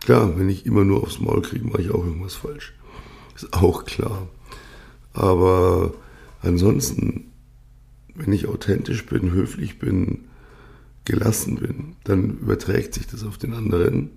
Klar, 0.00 0.38
wenn 0.38 0.48
ich 0.48 0.66
immer 0.66 0.84
nur 0.84 1.02
aufs 1.02 1.20
Maul 1.20 1.42
kriege, 1.42 1.66
mache 1.66 1.82
ich 1.82 1.90
auch 1.90 2.04
irgendwas 2.04 2.34
falsch. 2.34 2.74
Ist 3.34 3.52
auch 3.52 3.84
klar. 3.84 4.28
Aber 5.12 5.94
ansonsten, 6.42 7.30
wenn 8.14 8.32
ich 8.32 8.46
authentisch 8.46 9.06
bin, 9.06 9.30
höflich 9.30 9.78
bin, 9.78 10.24
gelassen 11.04 11.56
bin, 11.56 11.96
dann 12.04 12.38
überträgt 12.38 12.94
sich 12.94 13.06
das 13.06 13.24
auf 13.24 13.38
den 13.38 13.54
anderen. 13.54 14.10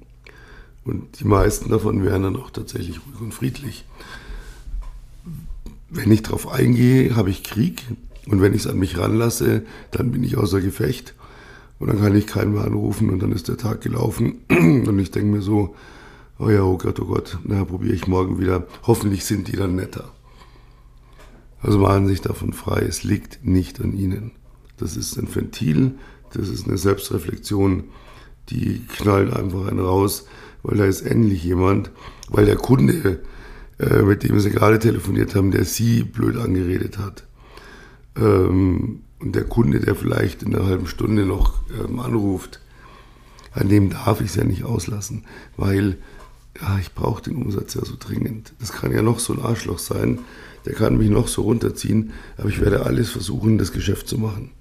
Und 0.86 1.20
die 1.20 1.26
meisten 1.26 1.70
davon 1.70 2.04
wären 2.04 2.24
dann 2.24 2.36
auch 2.36 2.52
tatsächlich 2.52 3.00
ruhig 3.06 3.22
und 3.22 3.34
friedlich. 3.34 3.86
Wenn 5.90 6.12
ich 6.12 6.24
darauf 6.24 6.48
eingehe, 6.48 7.16
habe 7.16 7.30
ich 7.30 7.44
Krieg, 7.44 7.84
und 8.26 8.42
wenn 8.42 8.54
ich 8.54 8.62
es 8.62 8.68
an 8.68 8.80
mich 8.80 8.98
ranlasse, 8.98 9.64
dann 9.92 10.12
bin 10.12 10.24
ich 10.24 10.38
außer 10.38 10.62
Gefecht. 10.62 11.14
Und 11.80 11.88
dann 11.88 12.00
kann 12.00 12.16
ich 12.16 12.28
keinen 12.28 12.54
mehr 12.54 12.64
anrufen 12.64 13.10
und 13.10 13.22
dann 13.22 13.32
ist 13.32 13.48
der 13.48 13.58
Tag 13.58 13.82
gelaufen. 13.82 14.38
Und 14.50 14.98
ich 15.00 15.12
denke 15.12 15.36
mir 15.36 15.42
so, 15.42 15.76
oh 16.40 16.50
ja, 16.50 16.62
oh 16.64 16.78
Gott, 16.78 17.00
oh 17.02 17.06
Gott, 17.06 17.38
na, 17.44 17.66
probiere 17.66 17.94
ich 17.94 18.08
morgen 18.08 18.40
wieder. 18.40 18.68
Hoffentlich 18.84 19.26
sind 19.26 19.50
die 19.50 19.58
dann 19.58 19.76
netter. 19.76 20.14
Also 21.62 21.80
machen 21.80 22.08
sich 22.08 22.22
davon 22.22 22.54
frei, 22.54 22.82
es 22.82 23.04
liegt 23.04 23.46
nicht 23.46 23.82
an 23.82 23.98
Ihnen. 23.98 24.32
Das 24.78 24.96
ist 24.96 25.18
ein 25.18 25.34
Ventil, 25.34 25.96
das 26.34 26.50
ist 26.50 26.68
eine 26.68 26.78
Selbstreflexion, 26.78 27.86
die 28.50 28.86
knallt 28.88 29.34
einfach 29.34 29.68
einen 29.68 29.80
raus, 29.80 30.26
weil 30.64 30.78
da 30.78 30.86
ist 30.86 31.02
endlich 31.02 31.44
jemand, 31.44 31.92
weil 32.30 32.46
der 32.46 32.56
Kunde, 32.56 33.20
äh, 33.80 34.02
mit 34.02 34.24
dem 34.24 34.40
Sie 34.40 34.50
gerade 34.50 34.80
telefoniert 34.80 35.36
haben, 35.36 35.52
der 35.52 35.66
Sie 35.66 36.04
blöd 36.04 36.38
angeredet 36.38 36.98
hat. 36.98 37.26
Ähm, 38.16 39.02
und 39.20 39.36
der 39.36 39.44
Kunde, 39.44 39.80
der 39.80 39.96
vielleicht 39.96 40.44
in 40.44 40.56
einer 40.56 40.66
halben 40.66 40.88
Stunde 40.88 41.26
noch 41.26 41.62
ähm, 41.72 42.00
anruft, 42.00 42.60
an 43.52 43.70
dem 43.70 43.90
darf 43.90 44.20
ich 44.20 44.28
es 44.28 44.36
ja 44.36 44.44
nicht 44.44 44.64
auslassen, 44.64 45.26
weil 45.58 45.98
ja, 46.60 46.78
ich 46.80 46.94
brauche 46.94 47.22
den 47.22 47.36
Umsatz 47.36 47.74
ja 47.74 47.84
so 47.86 47.96
dringend. 47.98 48.54
Das 48.60 48.72
kann 48.72 48.92
ja 48.92 49.02
noch 49.02 49.20
so 49.20 49.34
ein 49.34 49.40
Arschloch 49.40 49.80
sein, 49.80 50.20
der 50.66 50.74
kann 50.74 50.98
mich 50.98 51.10
noch 51.10 51.28
so 51.28 51.44
runterziehen, 51.44 52.12
aber 52.38 52.50
ich 52.50 52.62
werde 52.62 52.86
alles 52.86 53.10
versuchen, 53.10 53.58
das 53.58 53.72
Geschäft 53.72 54.08
zu 54.08 54.18
machen. 54.18 54.52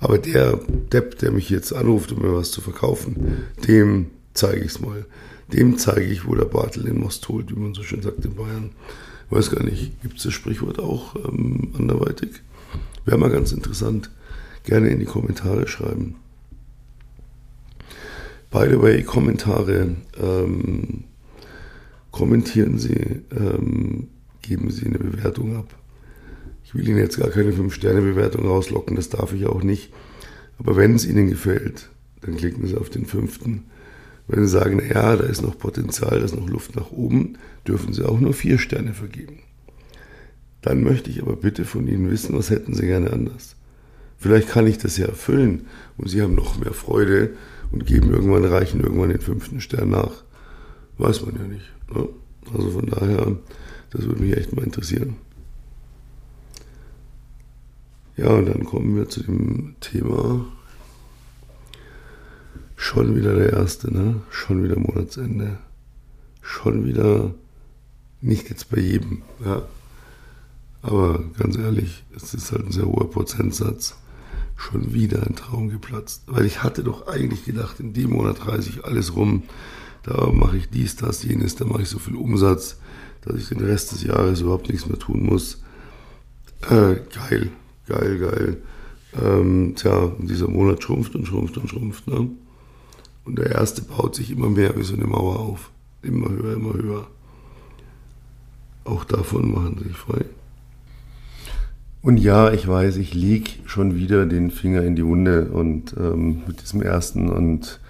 Aber 0.00 0.18
der 0.18 0.60
Depp, 0.92 1.18
der 1.18 1.32
mich 1.32 1.50
jetzt 1.50 1.72
anruft, 1.72 2.12
um 2.12 2.22
mir 2.22 2.34
was 2.34 2.50
zu 2.50 2.60
verkaufen, 2.60 3.44
dem 3.66 4.06
zeige 4.38 4.60
ich 4.60 4.72
es 4.72 4.80
mal. 4.80 5.04
Dem 5.52 5.78
zeige 5.78 6.06
ich, 6.06 6.26
wo 6.26 6.34
der 6.34 6.44
Bartel 6.44 6.86
in 6.86 7.00
Most 7.00 7.28
holt, 7.28 7.50
wie 7.50 7.58
man 7.58 7.74
so 7.74 7.82
schön 7.82 8.02
sagt 8.02 8.24
in 8.24 8.34
Bayern. 8.34 8.70
Ich 9.26 9.36
weiß 9.36 9.50
gar 9.50 9.62
nicht, 9.62 10.00
gibt 10.02 10.18
es 10.18 10.24
das 10.24 10.32
Sprichwort 10.32 10.78
auch 10.78 11.16
ähm, 11.16 11.72
anderweitig? 11.78 12.30
Wäre 13.04 13.18
mal 13.18 13.30
ganz 13.30 13.52
interessant. 13.52 14.10
Gerne 14.64 14.88
in 14.88 14.98
die 14.98 15.06
Kommentare 15.06 15.66
schreiben. 15.66 16.16
By 18.50 18.66
the 18.70 18.80
way, 18.80 19.02
Kommentare. 19.02 19.96
Ähm, 20.18 21.04
kommentieren 22.10 22.78
Sie, 22.78 23.22
ähm, 23.30 24.08
geben 24.42 24.70
Sie 24.70 24.86
eine 24.86 24.98
Bewertung 24.98 25.56
ab. 25.56 25.74
Ich 26.64 26.74
will 26.74 26.86
Ihnen 26.86 26.98
jetzt 26.98 27.18
gar 27.18 27.30
keine 27.30 27.52
5-Sterne-Bewertung 27.52 28.46
rauslocken, 28.46 28.96
das 28.96 29.08
darf 29.08 29.32
ich 29.32 29.46
auch 29.46 29.62
nicht. 29.62 29.92
Aber 30.58 30.76
wenn 30.76 30.94
es 30.94 31.06
Ihnen 31.06 31.28
gefällt, 31.28 31.90
dann 32.20 32.36
klicken 32.36 32.66
Sie 32.66 32.76
auf 32.76 32.90
den 32.90 33.06
fünften. 33.06 33.64
Wenn 34.28 34.46
Sie 34.46 34.52
sagen, 34.52 34.76
naja, 34.76 35.16
da 35.16 35.24
ist 35.24 35.42
noch 35.42 35.58
Potenzial, 35.58 36.18
da 36.18 36.24
ist 36.24 36.36
noch 36.36 36.48
Luft 36.48 36.76
nach 36.76 36.90
oben, 36.92 37.38
dürfen 37.66 37.94
Sie 37.94 38.04
auch 38.04 38.20
nur 38.20 38.34
vier 38.34 38.58
Sterne 38.58 38.92
vergeben. 38.92 39.38
Dann 40.60 40.84
möchte 40.84 41.10
ich 41.10 41.22
aber 41.22 41.34
bitte 41.34 41.64
von 41.64 41.88
Ihnen 41.88 42.10
wissen, 42.10 42.36
was 42.36 42.50
hätten 42.50 42.74
Sie 42.74 42.86
gerne 42.86 43.10
anders. 43.10 43.56
Vielleicht 44.18 44.48
kann 44.48 44.66
ich 44.66 44.76
das 44.78 44.98
ja 44.98 45.06
erfüllen 45.06 45.66
und 45.96 46.08
Sie 46.08 46.20
haben 46.20 46.34
noch 46.34 46.58
mehr 46.58 46.74
Freude 46.74 47.30
und 47.70 47.86
geben 47.86 48.10
irgendwann, 48.10 48.44
reichen 48.44 48.80
irgendwann 48.80 49.10
den 49.10 49.20
fünften 49.20 49.60
Stern 49.60 49.90
nach. 49.90 50.24
Weiß 50.98 51.24
man 51.24 51.36
ja 51.36 51.44
nicht. 51.44 51.72
Ne? 51.94 52.08
Also 52.52 52.70
von 52.70 52.86
daher, 52.86 53.36
das 53.90 54.06
würde 54.06 54.22
mich 54.22 54.36
echt 54.36 54.54
mal 54.54 54.64
interessieren. 54.64 55.16
Ja, 58.16 58.30
und 58.30 58.46
dann 58.46 58.64
kommen 58.64 58.96
wir 58.96 59.08
zu 59.08 59.22
dem 59.22 59.76
Thema. 59.80 60.44
Schon 62.88 63.14
wieder 63.14 63.34
der 63.34 63.52
erste, 63.52 63.92
ne? 63.92 64.22
Schon 64.30 64.64
wieder 64.64 64.78
Monatsende. 64.78 65.58
Schon 66.40 66.86
wieder, 66.86 67.34
nicht 68.22 68.48
jetzt 68.48 68.70
bei 68.70 68.80
jedem, 68.80 69.20
ja. 69.44 69.60
Aber 70.80 71.22
ganz 71.38 71.58
ehrlich, 71.58 72.04
es 72.16 72.32
ist 72.32 72.50
halt 72.50 72.64
ein 72.64 72.72
sehr 72.72 72.86
hoher 72.86 73.10
Prozentsatz. 73.10 73.94
Schon 74.56 74.94
wieder 74.94 75.22
ein 75.26 75.36
Traum 75.36 75.68
geplatzt. 75.68 76.22
Weil 76.28 76.46
ich 76.46 76.62
hatte 76.62 76.82
doch 76.82 77.06
eigentlich 77.08 77.44
gedacht, 77.44 77.78
in 77.78 77.92
dem 77.92 78.08
Monat 78.08 78.48
reise 78.48 78.70
ich 78.70 78.86
alles 78.86 79.14
rum. 79.14 79.42
Da 80.02 80.30
mache 80.32 80.56
ich 80.56 80.70
dies, 80.70 80.96
das, 80.96 81.22
jenes, 81.22 81.56
da 81.56 81.66
mache 81.66 81.82
ich 81.82 81.90
so 81.90 81.98
viel 81.98 82.16
Umsatz, 82.16 82.78
dass 83.20 83.36
ich 83.36 83.50
den 83.50 83.60
Rest 83.60 83.92
des 83.92 84.02
Jahres 84.02 84.40
überhaupt 84.40 84.70
nichts 84.70 84.86
mehr 84.86 84.98
tun 84.98 85.26
muss. 85.26 85.62
Äh, 86.62 86.96
geil, 87.14 87.50
geil, 87.86 88.18
geil. 88.18 88.62
Ähm, 89.22 89.74
tja, 89.76 90.10
dieser 90.20 90.48
Monat 90.48 90.82
schrumpft 90.82 91.14
und 91.14 91.26
schrumpft 91.26 91.58
und 91.58 91.68
schrumpft. 91.68 92.06
Ne? 92.06 92.30
Und 93.28 93.38
der 93.38 93.50
erste 93.50 93.82
baut 93.82 94.14
sich 94.14 94.30
immer 94.30 94.48
mehr 94.48 94.74
wie 94.74 94.82
so 94.82 94.94
eine 94.94 95.06
Mauer 95.06 95.38
auf. 95.38 95.70
Immer 96.00 96.30
höher, 96.30 96.54
immer 96.54 96.72
höher. 96.72 97.06
Auch 98.84 99.04
davon 99.04 99.52
machen 99.52 99.76
sie 99.78 99.88
sich 99.88 99.96
frei. 99.98 100.24
Und 102.00 102.16
ja, 102.16 102.50
ich 102.50 102.66
weiß, 102.66 102.96
ich 102.96 103.12
lege 103.12 103.50
schon 103.66 103.96
wieder 103.96 104.24
den 104.24 104.50
Finger 104.50 104.82
in 104.82 104.96
die 104.96 105.04
Wunde 105.04 105.50
und 105.50 105.94
ähm, 105.98 106.42
mit 106.46 106.62
diesem 106.62 106.80
ersten 106.80 107.28
und 107.28 107.80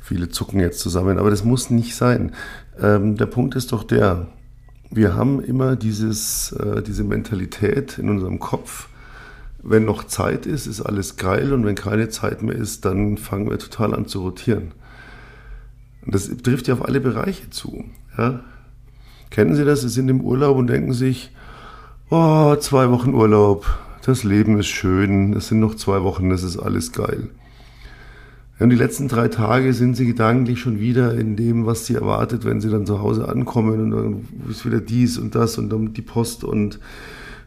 viele 0.00 0.28
zucken 0.28 0.60
jetzt 0.60 0.78
zusammen, 0.78 1.18
aber 1.18 1.30
das 1.30 1.42
muss 1.42 1.70
nicht 1.70 1.96
sein. 1.96 2.30
Ähm, 2.80 3.16
der 3.16 3.26
Punkt 3.26 3.56
ist 3.56 3.72
doch 3.72 3.82
der, 3.82 4.28
wir 4.92 5.16
haben 5.16 5.42
immer 5.42 5.74
dieses, 5.74 6.52
äh, 6.52 6.84
diese 6.84 7.02
Mentalität 7.02 7.98
in 7.98 8.10
unserem 8.10 8.38
Kopf, 8.38 8.88
wenn 9.70 9.84
noch 9.84 10.04
Zeit 10.04 10.46
ist, 10.46 10.66
ist 10.66 10.80
alles 10.80 11.16
geil 11.16 11.52
und 11.52 11.64
wenn 11.64 11.74
keine 11.74 12.08
Zeit 12.08 12.42
mehr 12.42 12.54
ist, 12.54 12.84
dann 12.84 13.18
fangen 13.18 13.50
wir 13.50 13.58
total 13.58 13.94
an 13.94 14.06
zu 14.06 14.22
rotieren. 14.22 14.72
Und 16.04 16.14
das 16.14 16.28
trifft 16.42 16.68
ja 16.68 16.74
auf 16.74 16.84
alle 16.84 17.00
Bereiche 17.00 17.50
zu. 17.50 17.84
Ja? 18.16 18.40
Kennen 19.30 19.54
Sie 19.54 19.64
das? 19.64 19.82
Sie 19.82 19.88
sind 19.88 20.08
im 20.08 20.20
Urlaub 20.20 20.56
und 20.56 20.68
denken 20.68 20.92
sich, 20.92 21.30
oh, 22.10 22.56
zwei 22.56 22.90
Wochen 22.90 23.14
Urlaub, 23.14 23.66
das 24.02 24.24
Leben 24.24 24.58
ist 24.58 24.68
schön, 24.68 25.34
es 25.34 25.48
sind 25.48 25.60
noch 25.60 25.74
zwei 25.74 26.02
Wochen, 26.02 26.30
das 26.30 26.42
ist 26.42 26.58
alles 26.58 26.92
geil. 26.92 27.28
Und 28.58 28.70
die 28.70 28.76
letzten 28.76 29.06
drei 29.06 29.28
Tage 29.28 29.72
sind 29.72 29.96
sie 29.96 30.06
gedanklich 30.06 30.58
schon 30.58 30.80
wieder 30.80 31.14
in 31.14 31.36
dem, 31.36 31.66
was 31.66 31.86
sie 31.86 31.94
erwartet, 31.94 32.44
wenn 32.44 32.60
sie 32.60 32.70
dann 32.70 32.86
zu 32.86 33.00
Hause 33.00 33.28
ankommen 33.28 33.80
und 33.80 33.90
dann 33.90 34.28
ist 34.50 34.66
wieder 34.66 34.80
dies 34.80 35.18
und 35.18 35.34
das 35.34 35.58
und 35.58 35.70
dann 35.70 35.92
die 35.92 36.02
Post 36.02 36.42
und 36.42 36.80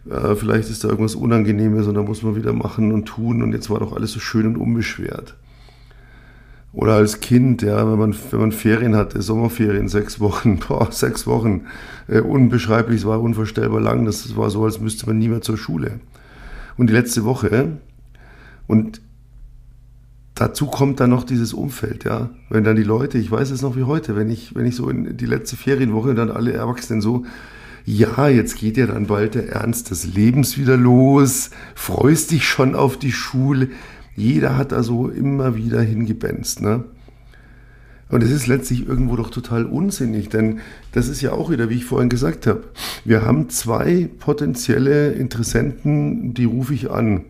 äh, 0.09 0.35
vielleicht 0.35 0.69
ist 0.69 0.83
da 0.83 0.89
irgendwas 0.89 1.15
Unangenehmes 1.15 1.87
und 1.87 1.95
dann 1.95 2.05
muss 2.05 2.23
man 2.23 2.35
wieder 2.35 2.53
machen 2.53 2.91
und 2.91 3.05
tun 3.05 3.43
und 3.43 3.53
jetzt 3.53 3.69
war 3.69 3.79
doch 3.79 3.95
alles 3.95 4.11
so 4.11 4.19
schön 4.19 4.47
und 4.47 4.57
unbeschwert. 4.57 5.35
Oder 6.73 6.93
als 6.93 7.19
Kind, 7.19 7.61
ja, 7.61 7.91
wenn 7.91 7.99
man, 7.99 8.15
wenn 8.31 8.39
man 8.39 8.51
Ferien 8.53 8.95
hatte, 8.95 9.21
Sommerferien, 9.21 9.89
sechs 9.89 10.19
Wochen, 10.19 10.59
boah, 10.67 10.91
sechs 10.91 11.27
Wochen, 11.27 11.65
äh, 12.07 12.21
unbeschreiblich, 12.21 13.01
es 13.01 13.05
war 13.05 13.21
unvorstellbar 13.21 13.81
lang, 13.81 14.05
das 14.05 14.35
war 14.37 14.49
so, 14.49 14.63
als 14.63 14.79
müsste 14.79 15.05
man 15.05 15.17
nie 15.17 15.27
mehr 15.27 15.41
zur 15.41 15.57
Schule. 15.57 15.99
Und 16.77 16.89
die 16.89 16.93
letzte 16.93 17.25
Woche, 17.25 17.77
und 18.67 19.01
dazu 20.33 20.65
kommt 20.65 21.01
dann 21.01 21.09
noch 21.09 21.25
dieses 21.25 21.53
Umfeld, 21.53 22.05
ja. 22.05 22.29
Wenn 22.49 22.63
dann 22.63 22.77
die 22.77 22.83
Leute, 22.83 23.17
ich 23.17 23.29
weiß 23.29 23.51
es 23.51 23.61
noch 23.61 23.75
wie 23.75 23.83
heute, 23.83 24.15
wenn 24.15 24.29
ich, 24.29 24.55
wenn 24.55 24.65
ich 24.65 24.77
so 24.77 24.89
in 24.89 25.17
die 25.17 25.25
letzte 25.25 25.57
Ferienwoche 25.57 26.15
dann 26.15 26.31
alle 26.31 26.53
Erwachsenen 26.53 27.01
so, 27.01 27.25
ja, 27.85 28.27
jetzt 28.27 28.57
geht 28.57 28.77
ja 28.77 28.87
dann 28.87 29.07
bald 29.07 29.35
der 29.35 29.49
Ernst 29.49 29.91
des 29.91 30.13
Lebens 30.13 30.57
wieder 30.57 30.77
los, 30.77 31.49
freust 31.75 32.31
dich 32.31 32.47
schon 32.47 32.75
auf 32.75 32.97
die 32.97 33.11
Schule. 33.11 33.69
Jeder 34.15 34.57
hat 34.57 34.71
da 34.71 34.83
so 34.83 35.07
immer 35.07 35.55
wieder 35.55 35.81
hingebenzt, 35.81 36.61
ne? 36.61 36.83
Und 38.09 38.23
es 38.23 38.29
ist 38.29 38.47
letztlich 38.47 38.85
irgendwo 38.85 39.15
doch 39.15 39.29
total 39.29 39.65
unsinnig, 39.65 40.27
denn 40.27 40.59
das 40.91 41.07
ist 41.07 41.21
ja 41.21 41.31
auch 41.31 41.49
wieder, 41.49 41.69
wie 41.69 41.75
ich 41.75 41.85
vorhin 41.85 42.09
gesagt 42.09 42.45
habe, 42.45 42.63
wir 43.05 43.25
haben 43.25 43.49
zwei 43.49 44.09
potenzielle 44.19 45.13
Interessenten, 45.13 46.33
die 46.33 46.43
rufe 46.43 46.73
ich 46.73 46.91
an. 46.91 47.23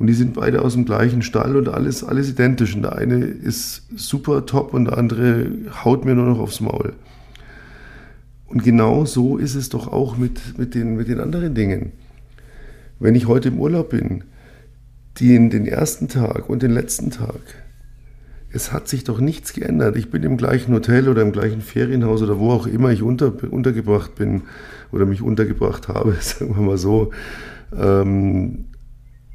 Und 0.00 0.08
die 0.08 0.14
sind 0.14 0.34
beide 0.34 0.62
aus 0.62 0.72
dem 0.72 0.84
gleichen 0.84 1.22
Stall 1.22 1.56
und 1.56 1.68
alles, 1.68 2.02
alles 2.02 2.28
identisch. 2.28 2.74
Und 2.74 2.82
der 2.82 2.96
eine 2.96 3.24
ist 3.24 3.84
super 3.94 4.44
top 4.44 4.74
und 4.74 4.86
der 4.86 4.98
andere 4.98 5.46
haut 5.84 6.04
mir 6.04 6.16
nur 6.16 6.26
noch 6.26 6.40
aufs 6.40 6.60
Maul. 6.60 6.94
Und 8.52 8.62
genau 8.62 9.06
so 9.06 9.38
ist 9.38 9.54
es 9.54 9.70
doch 9.70 9.88
auch 9.88 10.18
mit, 10.18 10.58
mit, 10.58 10.74
den, 10.74 10.94
mit 10.96 11.08
den 11.08 11.20
anderen 11.20 11.54
Dingen. 11.54 11.92
Wenn 13.00 13.14
ich 13.14 13.26
heute 13.26 13.48
im 13.48 13.58
Urlaub 13.58 13.88
bin, 13.88 14.24
den, 15.20 15.48
den 15.48 15.66
ersten 15.66 16.08
Tag 16.08 16.50
und 16.50 16.62
den 16.62 16.70
letzten 16.70 17.10
Tag, 17.10 17.40
es 18.50 18.70
hat 18.70 18.88
sich 18.88 19.04
doch 19.04 19.20
nichts 19.20 19.54
geändert. 19.54 19.96
Ich 19.96 20.10
bin 20.10 20.22
im 20.22 20.36
gleichen 20.36 20.74
Hotel 20.74 21.08
oder 21.08 21.22
im 21.22 21.32
gleichen 21.32 21.62
Ferienhaus 21.62 22.20
oder 22.20 22.38
wo 22.38 22.50
auch 22.50 22.66
immer 22.66 22.90
ich 22.90 23.02
unter, 23.02 23.32
untergebracht 23.50 24.16
bin 24.16 24.42
oder 24.92 25.06
mich 25.06 25.22
untergebracht 25.22 25.88
habe, 25.88 26.14
sagen 26.20 26.54
wir 26.54 26.62
mal 26.62 26.76
so. 26.76 27.10
Ähm, 27.74 28.66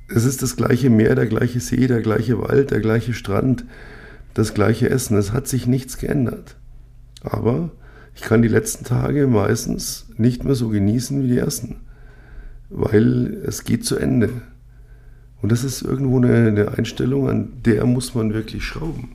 es 0.09 0.25
ist 0.25 0.43
das 0.43 0.55
gleiche 0.55 0.91
Meer, 0.91 1.15
der 1.15 1.25
gleiche 1.25 1.59
See, 1.59 1.87
der 1.87 2.01
gleiche 2.01 2.39
Wald, 2.39 2.69
der 2.69 2.81
gleiche 2.81 3.13
Strand, 3.13 3.65
das 4.35 4.53
gleiche 4.53 4.91
Essen. 4.91 5.17
Es 5.17 5.33
hat 5.33 5.47
sich 5.47 5.65
nichts 5.65 5.97
geändert. 5.97 6.55
Aber 7.23 7.71
ich 8.17 8.23
kann 8.23 8.41
die 8.41 8.47
letzten 8.47 8.83
Tage 8.83 9.27
meistens 9.27 10.07
nicht 10.17 10.43
mehr 10.43 10.55
so 10.55 10.69
genießen 10.69 11.21
wie 11.21 11.27
die 11.27 11.37
ersten, 11.37 11.75
weil 12.71 13.37
es 13.45 13.63
geht 13.63 13.85
zu 13.85 13.95
Ende. 13.95 14.29
Und 15.39 15.51
das 15.51 15.63
ist 15.63 15.83
irgendwo 15.83 16.17
eine, 16.17 16.47
eine 16.47 16.77
Einstellung, 16.79 17.29
an 17.29 17.61
der 17.63 17.85
muss 17.85 18.15
man 18.15 18.33
wirklich 18.33 18.63
schrauben. 18.63 19.11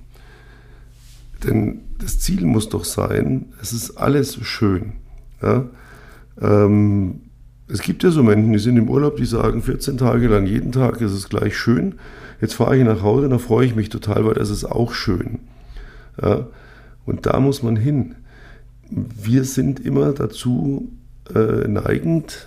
Denn 1.42 1.80
das 1.98 2.20
Ziel 2.20 2.46
muss 2.46 2.68
doch 2.68 2.84
sein, 2.84 3.46
es 3.60 3.72
ist 3.72 3.96
alles 3.96 4.36
schön. 4.46 4.92
Ja? 5.42 5.64
Ähm, 6.40 7.22
es 7.66 7.82
gibt 7.82 8.04
ja 8.04 8.12
so 8.12 8.22
Menschen, 8.22 8.52
die 8.52 8.60
sind 8.60 8.76
im 8.76 8.88
Urlaub, 8.88 9.16
die 9.16 9.24
sagen 9.24 9.62
14 9.62 9.98
Tage 9.98 10.28
lang, 10.28 10.46
jeden 10.46 10.70
Tag 10.70 11.00
ist 11.00 11.10
es 11.10 11.28
gleich 11.28 11.56
schön. 11.56 11.96
Jetzt 12.40 12.54
fahre 12.54 12.76
ich 12.78 12.84
nach 12.84 13.02
Hause, 13.02 13.28
da 13.28 13.38
freue 13.38 13.66
ich 13.66 13.74
mich 13.74 13.88
total, 13.88 14.24
weil 14.24 14.34
das 14.34 14.50
ist 14.50 14.64
auch 14.64 14.92
schön. 14.92 15.40
Ja, 16.22 16.46
und 17.04 17.26
da 17.26 17.40
muss 17.40 17.64
man 17.64 17.74
hin. 17.74 18.14
Wir 18.94 19.44
sind 19.44 19.80
immer 19.80 20.12
dazu 20.12 20.90
äh, 21.34 21.66
neigend, 21.66 22.46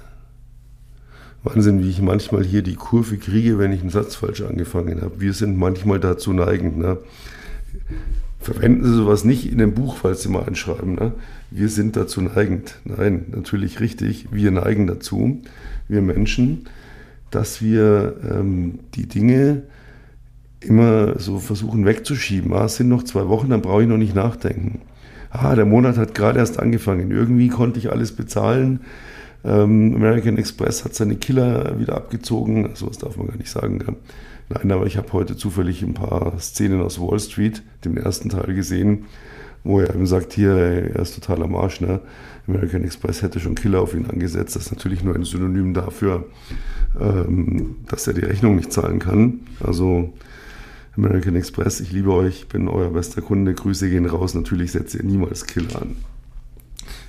Wahnsinn, 1.43 1.83
wie 1.83 1.89
ich 1.89 2.01
manchmal 2.01 2.43
hier 2.43 2.61
die 2.61 2.75
Kurve 2.75 3.17
kriege, 3.17 3.57
wenn 3.57 3.71
ich 3.71 3.81
einen 3.81 3.89
Satz 3.89 4.15
falsch 4.15 4.41
angefangen 4.41 5.01
habe. 5.01 5.19
Wir 5.21 5.33
sind 5.33 5.57
manchmal 5.57 5.99
dazu 5.99 6.33
neigend. 6.33 6.77
Ne? 6.77 6.97
Verwenden 8.39 8.83
Sie 8.83 8.93
sowas 8.93 9.23
nicht 9.23 9.51
in 9.51 9.57
dem 9.57 9.73
Buch, 9.73 9.97
falls 9.97 10.21
Sie 10.21 10.29
mal 10.29 10.43
einschreiben. 10.43 10.95
Ne? 10.95 11.13
Wir 11.49 11.69
sind 11.69 11.95
dazu 11.95 12.21
neigend. 12.21 12.75
Nein, 12.83 13.25
natürlich 13.31 13.79
richtig. 13.79 14.27
Wir 14.31 14.51
neigen 14.51 14.85
dazu, 14.85 15.41
wir 15.87 16.01
Menschen, 16.01 16.67
dass 17.31 17.61
wir 17.61 18.17
ähm, 18.29 18.79
die 18.93 19.07
Dinge 19.07 19.63
immer 20.59 21.19
so 21.19 21.39
versuchen 21.39 21.85
wegzuschieben. 21.85 22.53
Ah, 22.53 22.65
es 22.65 22.75
sind 22.75 22.89
noch 22.89 23.03
zwei 23.03 23.27
Wochen, 23.29 23.49
dann 23.49 23.61
brauche 23.61 23.83
ich 23.83 23.89
noch 23.89 23.97
nicht 23.97 24.15
nachdenken. 24.15 24.81
Ah, 25.37 25.55
der 25.55 25.65
Monat 25.65 25.97
hat 25.97 26.15
gerade 26.15 26.39
erst 26.39 26.59
angefangen. 26.59 27.11
Irgendwie 27.11 27.49
konnte 27.49 27.79
ich 27.79 27.91
alles 27.91 28.13
bezahlen. 28.13 28.81
Ähm, 29.43 29.93
American 29.95 30.37
Express 30.37 30.85
hat 30.85 30.95
seine 30.95 31.15
Killer 31.15 31.77
wieder 31.79 31.95
abgezogen. 31.95 32.69
So 32.73 32.87
was 32.87 32.97
darf 32.97 33.17
man 33.17 33.27
gar 33.27 33.37
nicht 33.37 33.49
sagen. 33.49 33.83
Nein, 34.49 34.71
aber 34.71 34.85
ich 34.85 34.97
habe 34.97 35.11
heute 35.13 35.35
zufällig 35.35 35.81
ein 35.81 35.93
paar 35.93 36.39
Szenen 36.39 36.81
aus 36.81 37.01
Wall 37.01 37.19
Street, 37.19 37.63
dem 37.83 37.97
ersten 37.97 38.29
Teil 38.29 38.53
gesehen, 38.53 39.05
wo 39.63 39.79
er 39.79 39.89
eben 39.93 40.05
sagt, 40.05 40.33
hier, 40.33 40.55
er 40.55 40.99
ist 40.99 41.15
total 41.15 41.43
am 41.43 41.55
Arsch. 41.55 41.81
Ne? 41.81 41.99
American 42.47 42.83
Express 42.83 43.21
hätte 43.21 43.39
schon 43.39 43.55
Killer 43.55 43.81
auf 43.81 43.93
ihn 43.93 44.05
angesetzt. 44.05 44.55
Das 44.55 44.67
ist 44.67 44.71
natürlich 44.71 45.03
nur 45.03 45.15
ein 45.15 45.23
Synonym 45.23 45.73
dafür, 45.73 46.25
ähm, 46.99 47.77
dass 47.87 48.07
er 48.07 48.13
die 48.13 48.25
Rechnung 48.25 48.55
nicht 48.55 48.71
zahlen 48.71 48.99
kann. 48.99 49.41
Also 49.61 50.13
American 50.97 51.35
Express, 51.35 51.81
ich 51.81 51.91
liebe 51.91 52.13
euch, 52.13 52.47
bin 52.47 52.67
euer 52.67 52.91
bester 52.91 53.21
Kunde, 53.21 53.53
Grüße 53.53 53.89
gehen 53.89 54.05
raus. 54.05 54.33
Natürlich 54.33 54.71
setzt 54.71 54.95
ihr 54.95 55.03
niemals 55.03 55.45
Killer 55.45 55.81
an. 55.81 55.97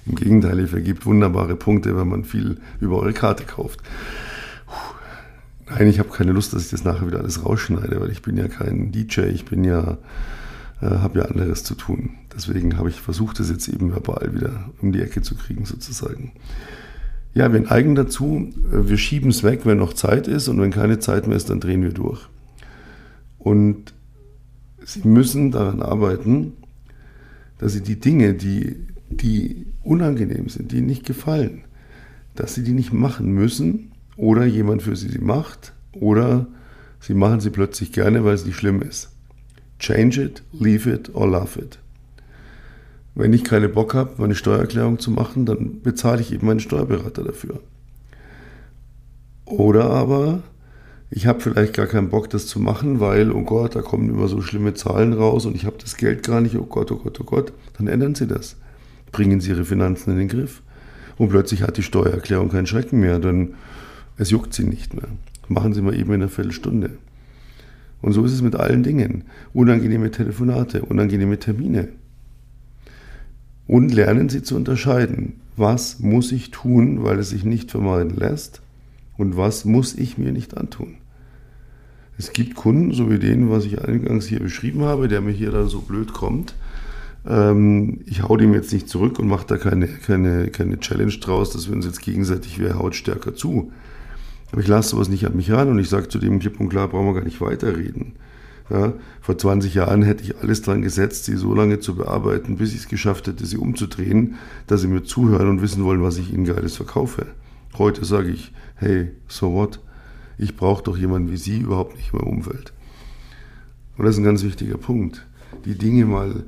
Im 0.06 0.14
Gegenteil, 0.16 0.58
ihr 0.60 0.68
vergibt 0.68 1.06
wunderbare 1.06 1.56
Punkte, 1.56 1.96
wenn 1.96 2.08
man 2.08 2.24
viel 2.24 2.58
über 2.80 2.98
eure 2.98 3.12
Karte 3.12 3.44
kauft. 3.44 3.80
Nein, 5.68 5.88
ich 5.88 5.98
habe 5.98 6.10
keine 6.10 6.32
Lust, 6.32 6.52
dass 6.52 6.64
ich 6.64 6.70
das 6.70 6.84
nachher 6.84 7.06
wieder 7.06 7.18
alles 7.18 7.44
rausschneide, 7.44 8.00
weil 8.00 8.10
ich 8.10 8.22
bin 8.22 8.36
ja 8.36 8.46
kein 8.46 8.92
DJ, 8.92 9.22
ich 9.22 9.44
bin 9.44 9.64
ja, 9.64 9.98
äh, 10.80 10.86
habe 10.86 11.20
ja 11.20 11.24
anderes 11.26 11.64
zu 11.64 11.74
tun. 11.74 12.10
Deswegen 12.34 12.78
habe 12.78 12.88
ich 12.88 13.00
versucht, 13.00 13.40
das 13.40 13.50
jetzt 13.50 13.68
eben 13.68 13.92
verbal 13.92 14.32
wieder 14.32 14.70
um 14.80 14.92
die 14.92 15.02
Ecke 15.02 15.22
zu 15.22 15.34
kriegen, 15.34 15.64
sozusagen. 15.64 16.32
Ja, 17.34 17.52
wir 17.52 17.60
neigen 17.60 17.96
dazu, 17.96 18.52
äh, 18.72 18.88
wir 18.88 18.96
schieben 18.96 19.30
es 19.30 19.42
weg, 19.42 19.60
wenn 19.64 19.78
noch 19.78 19.92
Zeit 19.92 20.28
ist 20.28 20.46
und 20.48 20.60
wenn 20.60 20.70
keine 20.70 21.00
Zeit 21.00 21.26
mehr 21.26 21.36
ist, 21.36 21.50
dann 21.50 21.60
drehen 21.60 21.82
wir 21.82 21.92
durch. 21.92 22.28
Und 23.46 23.94
Sie 24.84 25.06
müssen 25.06 25.52
daran 25.52 25.82
arbeiten, 25.82 26.54
dass 27.58 27.72
Sie 27.72 27.82
die 27.82 28.00
Dinge, 28.00 28.34
die 28.34 28.76
die 29.08 29.66
unangenehm 29.82 30.48
sind, 30.48 30.72
die 30.72 30.80
nicht 30.80 31.06
gefallen, 31.06 31.62
dass 32.34 32.54
sie 32.54 32.64
die 32.64 32.72
nicht 32.72 32.92
machen 32.92 33.32
müssen 33.32 33.92
oder 34.16 34.44
jemand 34.44 34.82
für 34.82 34.96
sie 34.96 35.08
sie 35.08 35.18
macht 35.18 35.72
oder 35.92 36.46
sie 37.00 37.14
machen 37.14 37.40
sie 37.40 37.50
plötzlich 37.50 37.92
gerne, 37.92 38.24
weil 38.24 38.34
es 38.34 38.44
nicht 38.44 38.56
schlimm 38.56 38.82
ist. 38.82 39.10
Change 39.78 40.22
it, 40.22 40.42
leave 40.52 40.90
it 40.90 41.14
or 41.14 41.28
love 41.28 41.60
it. 41.60 41.78
Wenn 43.14 43.32
ich 43.32 43.44
keine 43.44 43.68
Bock 43.68 43.94
habe, 43.94 44.14
meine 44.18 44.34
Steuererklärung 44.34 44.98
zu 44.98 45.10
machen, 45.10 45.46
dann 45.46 45.80
bezahle 45.82 46.20
ich 46.20 46.32
eben 46.32 46.46
meinen 46.46 46.60
Steuerberater 46.60 47.22
dafür. 47.22 47.60
Oder 49.44 49.84
aber 49.90 50.42
ich 51.10 51.26
habe 51.26 51.40
vielleicht 51.40 51.74
gar 51.74 51.86
keinen 51.86 52.08
Bock, 52.08 52.30
das 52.30 52.46
zu 52.46 52.58
machen, 52.58 53.00
weil, 53.00 53.30
oh 53.30 53.42
Gott, 53.42 53.76
da 53.76 53.82
kommen 53.82 54.08
immer 54.08 54.28
so 54.28 54.42
schlimme 54.42 54.74
Zahlen 54.74 55.12
raus 55.12 55.46
und 55.46 55.54
ich 55.54 55.64
habe 55.64 55.76
das 55.80 55.96
Geld 55.96 56.24
gar 56.24 56.40
nicht, 56.40 56.56
oh 56.56 56.66
Gott, 56.66 56.90
oh 56.90 56.96
Gott, 56.96 57.20
oh 57.20 57.24
Gott, 57.24 57.52
dann 57.76 57.86
ändern 57.86 58.14
Sie 58.14 58.26
das 58.26 58.56
bringen 59.16 59.40
Sie 59.40 59.50
Ihre 59.50 59.64
Finanzen 59.64 60.10
in 60.10 60.18
den 60.18 60.28
Griff. 60.28 60.62
Und 61.16 61.30
plötzlich 61.30 61.62
hat 61.62 61.78
die 61.78 61.82
Steuererklärung 61.82 62.50
keinen 62.50 62.66
Schrecken 62.66 63.00
mehr, 63.00 63.18
denn 63.18 63.54
es 64.18 64.30
juckt 64.30 64.52
Sie 64.52 64.64
nicht 64.64 64.92
mehr. 64.92 65.08
Machen 65.48 65.72
Sie 65.72 65.80
mal 65.80 65.94
eben 65.94 66.12
in 66.12 66.20
einer 66.20 66.28
Viertelstunde. 66.28 66.90
Und 68.02 68.12
so 68.12 68.24
ist 68.24 68.32
es 68.32 68.42
mit 68.42 68.54
allen 68.54 68.82
Dingen. 68.82 69.24
Unangenehme 69.54 70.10
Telefonate, 70.10 70.82
unangenehme 70.82 71.38
Termine. 71.38 71.88
Und 73.66 73.92
lernen 73.92 74.28
Sie 74.28 74.42
zu 74.42 74.54
unterscheiden, 74.54 75.40
was 75.56 76.00
muss 76.00 76.30
ich 76.30 76.50
tun, 76.50 77.02
weil 77.02 77.18
es 77.18 77.30
sich 77.30 77.44
nicht 77.44 77.70
vermeiden 77.70 78.14
lässt 78.14 78.60
und 79.16 79.38
was 79.38 79.64
muss 79.64 79.94
ich 79.94 80.18
mir 80.18 80.32
nicht 80.32 80.58
antun. 80.58 80.96
Es 82.18 82.32
gibt 82.32 82.54
Kunden, 82.54 82.92
so 82.92 83.10
wie 83.10 83.18
den, 83.18 83.50
was 83.50 83.64
ich 83.64 83.82
eingangs 83.82 84.26
hier 84.26 84.40
beschrieben 84.40 84.82
habe, 84.82 85.08
der 85.08 85.20
mir 85.20 85.32
hier 85.32 85.50
dann 85.50 85.68
so 85.68 85.80
blöd 85.80 86.12
kommt, 86.12 86.54
ähm, 87.26 88.00
ich 88.06 88.22
hau 88.22 88.36
dem 88.36 88.54
jetzt 88.54 88.72
nicht 88.72 88.88
zurück 88.88 89.18
und 89.18 89.28
mache 89.28 89.46
da 89.46 89.56
keine, 89.58 89.88
keine, 89.88 90.48
keine 90.48 90.78
Challenge 90.78 91.12
draus, 91.18 91.50
dass 91.50 91.68
wir 91.68 91.74
uns 91.74 91.84
jetzt 91.84 92.00
gegenseitig, 92.00 92.58
wer 92.58 92.78
haut 92.78 92.94
stärker 92.94 93.34
zu. 93.34 93.72
Aber 94.52 94.60
ich 94.60 94.68
lasse 94.68 94.90
sowas 94.90 95.08
nicht 95.08 95.26
an 95.26 95.36
mich 95.36 95.50
ran 95.50 95.68
und 95.68 95.78
ich 95.78 95.88
sage 95.88 96.08
zu 96.08 96.18
dem 96.18 96.38
klipp 96.38 96.60
und 96.60 96.68
klar, 96.68 96.88
brauchen 96.88 97.06
wir 97.06 97.14
gar 97.14 97.24
nicht 97.24 97.40
weiterreden. 97.40 98.12
Ja, 98.70 98.94
vor 99.20 99.38
20 99.38 99.74
Jahren 99.74 100.02
hätte 100.02 100.24
ich 100.24 100.38
alles 100.38 100.62
dran 100.62 100.82
gesetzt, 100.82 101.24
sie 101.24 101.36
so 101.36 101.54
lange 101.54 101.78
zu 101.78 101.94
bearbeiten, 101.94 102.56
bis 102.56 102.72
ich 102.72 102.80
es 102.80 102.88
geschafft 102.88 103.28
hätte, 103.28 103.46
sie 103.46 103.58
umzudrehen, 103.58 104.36
dass 104.66 104.80
sie 104.80 104.88
mir 104.88 105.04
zuhören 105.04 105.48
und 105.48 105.62
wissen 105.62 105.84
wollen, 105.84 106.02
was 106.02 106.18
ich 106.18 106.32
ihnen 106.32 106.44
Geiles 106.44 106.76
verkaufe. 106.76 107.26
Heute 107.78 108.04
sage 108.04 108.30
ich, 108.30 108.52
hey, 108.76 109.10
so 109.28 109.52
what? 109.52 109.80
Ich 110.38 110.56
brauche 110.56 110.82
doch 110.82 110.96
jemanden 110.96 111.30
wie 111.30 111.36
Sie 111.36 111.58
überhaupt 111.58 111.96
nicht 111.96 112.12
mehr 112.12 112.22
im 112.22 112.28
Umfeld. 112.28 112.72
Und 113.96 114.04
das 114.04 114.14
ist 114.14 114.20
ein 114.20 114.24
ganz 114.24 114.42
wichtiger 114.42 114.76
Punkt. 114.76 115.26
Die 115.64 115.76
Dinge 115.76 116.04
mal 116.04 116.44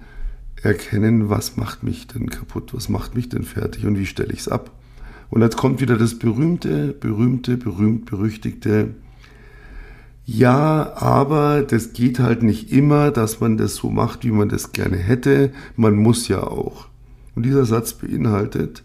erkennen, 0.63 1.31
was 1.31 1.57
macht 1.57 1.83
mich 1.83 2.07
denn 2.07 2.29
kaputt, 2.31 2.75
was 2.75 2.89
macht 2.89 3.15
mich 3.15 3.29
denn 3.29 3.45
fertig 3.45 3.87
und 3.87 3.99
wie 3.99 4.07
stelle 4.07 4.33
ich 4.33 4.41
es 4.41 4.49
ab. 4.49 4.73
Und 5.31 5.43
jetzt 5.43 5.57
kommt 5.57 5.81
wieder 5.81 5.97
das 5.97 6.19
berühmte, 6.19 6.93
berühmte, 6.93 7.57
berühmt, 7.57 8.07
berüchtigte, 8.07 8.95
ja, 10.31 10.93
aber 10.95 11.63
das 11.63 11.95
geht 11.95 12.19
halt 12.19 12.43
nicht 12.43 12.71
immer, 12.71 13.11
dass 13.11 13.41
man 13.41 13.57
das 13.57 13.77
so 13.77 13.89
macht, 13.89 14.25
wie 14.25 14.31
man 14.31 14.51
das 14.51 14.73
gerne 14.73 14.99
hätte. 14.99 15.53
Man 15.75 15.97
muss 15.97 16.29
ja 16.29 16.43
auch. 16.43 16.89
Und 17.35 17.47
dieser 17.47 17.65
Satz 17.65 17.95
beinhaltet 17.95 18.83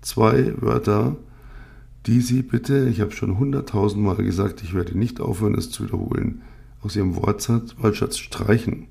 zwei 0.00 0.52
Wörter, 0.60 1.14
die 2.06 2.20
Sie 2.20 2.42
bitte, 2.42 2.88
ich 2.88 3.00
habe 3.00 3.12
schon 3.12 3.38
hunderttausendmal 3.38 4.16
gesagt, 4.16 4.62
ich 4.62 4.74
werde 4.74 4.98
nicht 4.98 5.20
aufhören, 5.20 5.54
es 5.54 5.70
zu 5.70 5.84
wiederholen, 5.84 6.42
aus 6.82 6.96
Ihrem 6.96 7.16
Wortschatz 7.16 8.18
streichen. 8.18 8.88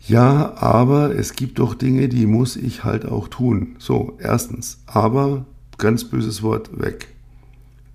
Ja, 0.00 0.54
aber 0.56 1.14
es 1.14 1.34
gibt 1.34 1.58
doch 1.58 1.74
Dinge, 1.74 2.08
die 2.08 2.26
muss 2.26 2.56
ich 2.56 2.84
halt 2.84 3.04
auch 3.04 3.28
tun. 3.28 3.76
So, 3.78 4.16
erstens, 4.18 4.82
aber, 4.86 5.44
ganz 5.76 6.04
böses 6.04 6.42
Wort, 6.42 6.80
weg. 6.80 7.14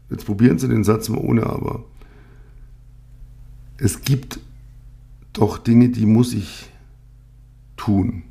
Jetzt 0.10 0.26
probieren 0.26 0.60
Sie 0.60 0.68
den 0.68 0.84
Satz 0.84 1.10
mal 1.10 1.18
ohne 1.18 1.48
aber. 1.48 1.84
Es 3.78 4.02
gibt 4.02 4.40
doch 5.34 5.58
Dinge, 5.58 5.90
die 5.90 6.06
muss 6.06 6.34
ich 6.34 6.70
tun. 7.76 8.24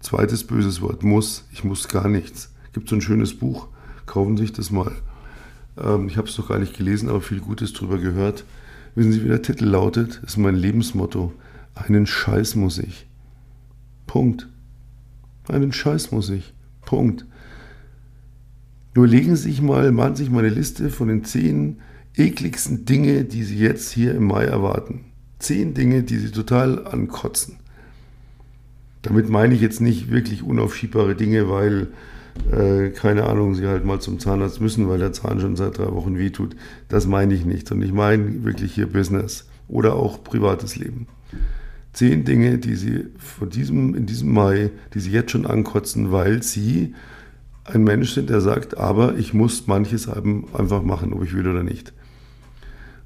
Zweites 0.00 0.44
böses 0.44 0.82
Wort, 0.82 1.02
muss. 1.02 1.46
Ich 1.52 1.64
muss 1.64 1.88
gar 1.88 2.08
nichts. 2.08 2.52
Gibt 2.72 2.88
so 2.88 2.96
ein 2.96 3.00
schönes 3.00 3.34
Buch, 3.34 3.68
kaufen 4.06 4.36
Sie 4.36 4.44
sich 4.44 4.52
das 4.52 4.70
mal. 4.70 4.92
Ähm, 5.76 6.08
ich 6.08 6.16
habe 6.16 6.28
es 6.28 6.38
noch 6.38 6.48
gar 6.48 6.58
nicht 6.58 6.76
gelesen, 6.76 7.08
aber 7.08 7.20
viel 7.20 7.40
Gutes 7.40 7.72
drüber 7.72 7.98
gehört. 7.98 8.44
Wissen 8.94 9.12
Sie, 9.12 9.24
wie 9.24 9.28
der 9.28 9.42
Titel 9.42 9.64
lautet? 9.64 10.20
Das 10.22 10.32
ist 10.32 10.36
mein 10.36 10.56
Lebensmotto. 10.56 11.32
Einen 11.74 12.06
Scheiß 12.06 12.56
muss 12.56 12.78
ich. 12.78 13.06
Punkt. 14.06 14.48
Einen 15.48 15.72
Scheiß 15.72 16.12
muss 16.12 16.28
ich. 16.28 16.52
Punkt. 16.84 17.26
Nur 18.94 19.06
legen 19.06 19.36
Sie 19.36 19.44
sich 19.44 19.62
mal, 19.62 19.90
machen 19.90 20.16
Sie 20.16 20.24
sich 20.24 20.32
mal 20.32 20.40
eine 20.40 20.54
Liste 20.54 20.90
von 20.90 21.08
den 21.08 21.24
zehn 21.24 21.78
ekligsten 22.14 22.84
Dinge, 22.84 23.24
die 23.24 23.42
Sie 23.42 23.58
jetzt 23.58 23.90
hier 23.90 24.14
im 24.14 24.24
Mai 24.24 24.44
erwarten. 24.44 25.06
Zehn 25.38 25.72
Dinge, 25.72 26.02
die 26.02 26.18
Sie 26.18 26.30
total 26.30 26.86
ankotzen. 26.86 27.56
Damit 29.00 29.28
meine 29.28 29.54
ich 29.54 29.60
jetzt 29.60 29.80
nicht 29.80 30.10
wirklich 30.10 30.42
unaufschiebbare 30.42 31.16
Dinge, 31.16 31.48
weil, 31.48 31.88
äh, 32.50 32.90
keine 32.90 33.24
Ahnung, 33.24 33.54
Sie 33.54 33.66
halt 33.66 33.84
mal 33.84 34.00
zum 34.00 34.18
Zahnarzt 34.18 34.60
müssen, 34.60 34.88
weil 34.88 34.98
der 34.98 35.12
Zahn 35.12 35.40
schon 35.40 35.56
seit 35.56 35.78
drei 35.78 35.92
Wochen 35.92 36.18
wehtut. 36.18 36.56
Das 36.88 37.06
meine 37.06 37.34
ich 37.34 37.44
nicht. 37.44 37.70
Und 37.72 37.82
ich 37.82 37.92
meine 37.92 38.44
wirklich 38.44 38.74
hier 38.74 38.86
Business 38.86 39.46
oder 39.68 39.94
auch 39.94 40.22
privates 40.24 40.76
Leben 40.76 41.06
zehn 41.92 42.24
Dinge, 42.24 42.58
die 42.58 42.74
Sie 42.74 43.06
von 43.18 43.50
diesem, 43.50 43.94
in 43.94 44.06
diesem 44.06 44.32
Mai, 44.32 44.70
die 44.94 45.00
Sie 45.00 45.10
jetzt 45.10 45.30
schon 45.30 45.46
ankotzen, 45.46 46.12
weil 46.12 46.42
Sie 46.42 46.94
ein 47.64 47.84
Mensch 47.84 48.12
sind, 48.12 48.30
der 48.30 48.40
sagt, 48.40 48.76
aber 48.76 49.16
ich 49.16 49.34
muss 49.34 49.66
manches 49.66 50.08
einfach 50.08 50.82
machen, 50.82 51.12
ob 51.12 51.22
ich 51.22 51.34
will 51.34 51.46
oder 51.46 51.62
nicht. 51.62 51.92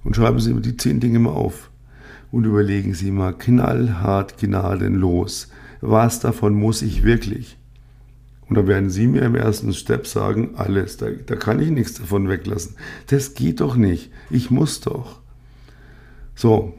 Und 0.05 0.17
schreiben 0.17 0.41
Sie 0.41 0.55
die 0.61 0.77
zehn 0.77 1.01
Dinge 1.01 1.19
mal 1.19 1.31
auf 1.31 1.71
und 2.31 2.45
überlegen 2.45 2.95
Sie 2.95 3.11
mal 3.11 3.33
knallhart, 3.33 4.39
gnadenlos, 4.39 5.49
was 5.81 6.21
davon 6.21 6.55
muss 6.55 6.83
ich 6.83 7.03
wirklich? 7.03 7.59
Und 8.49 8.57
da 8.57 8.67
werden 8.67 8.91
Sie 8.91 9.07
mir 9.07 9.23
im 9.23 9.35
ersten 9.35 9.73
Step 9.73 10.07
sagen, 10.07 10.55
alles, 10.57 10.97
da, 10.99 11.11
da 11.11 11.35
kann 11.35 11.61
ich 11.61 11.71
nichts 11.71 11.95
davon 11.95 12.29
weglassen. 12.29 12.77
Das 13.09 13.35
geht 13.35 13.61
doch 13.61 13.77
nicht. 13.77 14.11
Ich 14.31 14.51
muss 14.51 14.81
doch. 14.81 15.21
So, 16.37 16.75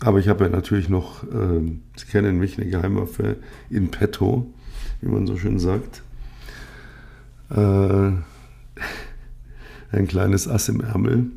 aber 0.00 0.20
ich 0.20 0.28
habe 0.28 0.44
ja 0.44 0.50
natürlich 0.50 0.88
noch, 0.88 1.24
äh, 1.24 1.60
Sie 1.96 2.06
kennen 2.08 2.38
mich, 2.38 2.56
eine 2.56 2.70
Geheimwaffe 2.70 3.36
in 3.68 3.90
petto, 3.90 4.52
wie 5.00 5.08
man 5.08 5.26
so 5.26 5.36
schön 5.36 5.58
sagt. 5.58 6.02
Äh, 7.50 7.56
ein 9.90 10.06
kleines 10.06 10.46
Ass 10.46 10.68
im 10.68 10.80
Ärmel. 10.82 11.32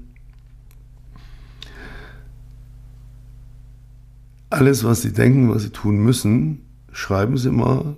Alles, 4.51 4.83
was 4.83 5.01
Sie 5.01 5.13
denken, 5.13 5.49
was 5.49 5.63
Sie 5.63 5.69
tun 5.69 5.97
müssen, 5.97 6.65
schreiben 6.91 7.37
Sie 7.37 7.51
mal 7.51 7.95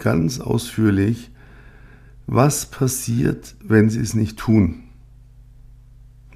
ganz 0.00 0.40
ausführlich, 0.40 1.30
was 2.26 2.66
passiert, 2.66 3.54
wenn 3.64 3.90
Sie 3.90 4.00
es 4.00 4.14
nicht 4.14 4.38
tun. 4.38 4.84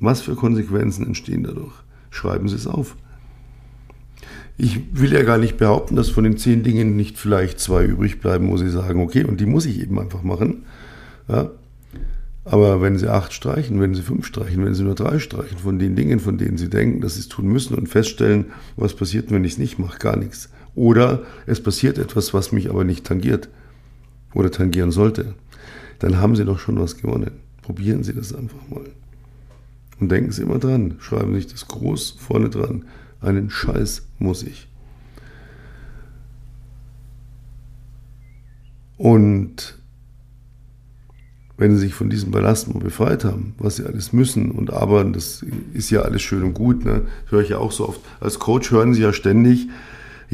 Was 0.00 0.20
für 0.20 0.34
Konsequenzen 0.34 1.06
entstehen 1.06 1.44
dadurch? 1.44 1.74
Schreiben 2.10 2.48
Sie 2.48 2.56
es 2.56 2.66
auf. 2.66 2.96
Ich 4.56 5.00
will 5.00 5.12
ja 5.12 5.22
gar 5.22 5.38
nicht 5.38 5.56
behaupten, 5.56 5.96
dass 5.96 6.10
von 6.10 6.24
den 6.24 6.36
zehn 6.36 6.62
Dingen 6.62 6.96
nicht 6.96 7.18
vielleicht 7.18 7.58
zwei 7.58 7.84
übrig 7.84 8.20
bleiben, 8.20 8.48
wo 8.50 8.56
Sie 8.56 8.70
sagen, 8.70 9.00
okay, 9.00 9.24
und 9.24 9.40
die 9.40 9.46
muss 9.46 9.66
ich 9.66 9.80
eben 9.80 9.98
einfach 9.98 10.22
machen. 10.22 10.64
Ja? 11.28 11.50
Aber 12.44 12.82
wenn 12.82 12.98
Sie 12.98 13.08
acht 13.08 13.32
streichen, 13.32 13.80
wenn 13.80 13.94
Sie 13.94 14.02
fünf 14.02 14.26
streichen, 14.26 14.64
wenn 14.64 14.74
Sie 14.74 14.84
nur 14.84 14.94
drei 14.94 15.18
streichen 15.18 15.58
von 15.58 15.78
den 15.78 15.96
Dingen, 15.96 16.20
von 16.20 16.38
denen 16.38 16.58
Sie 16.58 16.68
denken, 16.68 17.00
dass 17.00 17.14
Sie 17.14 17.20
es 17.20 17.28
tun 17.28 17.46
müssen 17.46 17.74
und 17.74 17.88
feststellen, 17.88 18.46
was 18.76 18.94
passiert, 18.94 19.30
wenn 19.30 19.44
ich 19.44 19.52
es 19.52 19.58
nicht 19.58 19.78
mache, 19.78 19.98
gar 19.98 20.16
nichts. 20.16 20.50
Oder 20.74 21.22
es 21.46 21.62
passiert 21.62 21.98
etwas, 21.98 22.34
was 22.34 22.52
mich 22.52 22.68
aber 22.68 22.84
nicht 22.84 23.04
tangiert 23.04 23.48
oder 24.34 24.50
tangieren 24.50 24.90
sollte, 24.90 25.34
dann 26.00 26.18
haben 26.18 26.36
Sie 26.36 26.44
doch 26.44 26.58
schon 26.58 26.78
was 26.78 26.96
gewonnen. 26.96 27.32
Probieren 27.62 28.02
Sie 28.02 28.14
das 28.14 28.34
einfach 28.34 28.68
mal. 28.68 28.84
Und 30.00 30.10
denken 30.10 30.32
Sie 30.32 30.42
immer 30.42 30.58
dran, 30.58 30.96
schreiben 30.98 31.34
Sie 31.34 31.42
sich 31.42 31.52
das 31.52 31.68
groß 31.68 32.16
vorne 32.18 32.50
dran. 32.50 32.84
Einen 33.20 33.50
Scheiß 33.50 34.06
muss 34.18 34.42
ich. 34.42 34.68
Und 38.96 39.78
wenn 41.56 41.74
sie 41.74 41.82
sich 41.82 41.94
von 41.94 42.10
diesem 42.10 42.30
Ballast 42.30 42.72
mal 42.72 42.80
befreit 42.80 43.24
haben, 43.24 43.54
was 43.58 43.76
sie 43.76 43.84
alles 43.84 44.12
müssen 44.12 44.50
und 44.50 44.72
arbeiten, 44.72 45.12
das 45.12 45.44
ist 45.72 45.90
ja 45.90 46.02
alles 46.02 46.22
schön 46.22 46.42
und 46.42 46.54
gut, 46.54 46.84
ne? 46.84 47.02
höre 47.28 47.42
ich 47.42 47.50
ja 47.50 47.58
auch 47.58 47.72
so 47.72 47.88
oft. 47.88 48.00
Als 48.20 48.38
Coach 48.38 48.70
hören 48.70 48.94
sie 48.94 49.02
ja 49.02 49.12
ständig, 49.12 49.68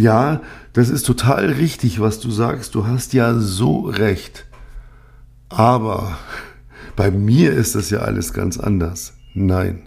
ja, 0.01 0.41
das 0.73 0.91
ist 0.91 1.05
total 1.05 1.47
richtig, 1.47 2.01
was 2.01 2.21
du 2.21 2.31
sagst, 2.31 2.75
du 2.75 2.87
hast 2.87 3.13
ja 3.13 3.35
so 3.39 3.81
recht. 3.81 4.47
Aber 5.49 6.19
bei 6.97 7.11
mir 7.11 7.53
ist 7.53 7.75
das 7.75 7.91
ja 7.91 8.01
alles 8.01 8.33
ganz 8.33 8.59
anders. 8.59 9.15
Nein. 9.35 9.83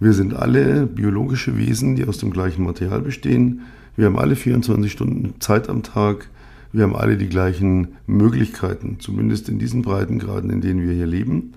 Wir 0.00 0.12
sind 0.12 0.34
alle 0.34 0.86
biologische 0.86 1.56
Wesen, 1.56 1.96
die 1.96 2.06
aus 2.06 2.18
dem 2.18 2.30
gleichen 2.30 2.64
Material 2.64 3.00
bestehen. 3.00 3.62
Wir 3.96 4.06
haben 4.06 4.18
alle 4.18 4.36
24 4.36 4.92
Stunden 4.92 5.40
Zeit 5.40 5.68
am 5.68 5.82
Tag 5.82 6.28
wir 6.70 6.82
haben 6.82 6.96
alle 6.96 7.16
die 7.16 7.28
gleichen 7.28 7.96
Möglichkeiten, 8.06 8.98
zumindest 9.00 9.48
in 9.48 9.58
diesen 9.58 9.82
Breitengraden, 9.82 10.50
in 10.50 10.60
denen 10.60 10.86
wir 10.86 10.94
hier 10.94 11.06
leben. 11.06 11.54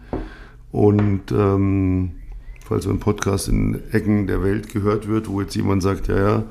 Und 0.71 1.31
ähm, 1.31 2.11
falls 2.65 2.87
ein 2.87 2.99
Podcast 2.99 3.49
in 3.49 3.81
Ecken 3.91 4.27
der 4.27 4.41
Welt 4.41 4.71
gehört 4.71 5.09
wird, 5.09 5.27
wo 5.27 5.41
jetzt 5.41 5.55
jemand 5.55 5.83
sagt, 5.83 6.07
ja, 6.07 6.17
ja, 6.17 6.43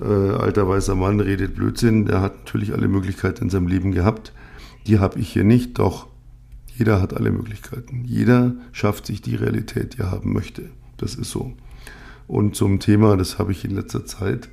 äh, 0.00 0.04
alter 0.04 0.68
weißer 0.68 0.94
Mann 0.94 1.20
redet 1.20 1.54
Blödsinn, 1.54 2.06
der 2.06 2.20
hat 2.20 2.38
natürlich 2.38 2.72
alle 2.72 2.88
Möglichkeiten 2.88 3.44
in 3.44 3.50
seinem 3.50 3.66
Leben 3.66 3.92
gehabt. 3.92 4.32
Die 4.86 4.98
habe 4.98 5.18
ich 5.18 5.32
hier 5.32 5.44
nicht, 5.44 5.78
doch 5.78 6.08
jeder 6.76 7.00
hat 7.00 7.14
alle 7.14 7.30
Möglichkeiten. 7.30 8.04
Jeder 8.04 8.54
schafft 8.72 9.06
sich 9.06 9.22
die 9.22 9.36
Realität, 9.36 9.94
die 9.94 10.00
er 10.00 10.10
haben 10.10 10.32
möchte. 10.32 10.70
Das 10.96 11.14
ist 11.14 11.30
so. 11.30 11.52
Und 12.26 12.56
zum 12.56 12.80
Thema, 12.80 13.16
das 13.16 13.38
habe 13.38 13.52
ich 13.52 13.64
in 13.64 13.74
letzter 13.74 14.04
Zeit 14.04 14.48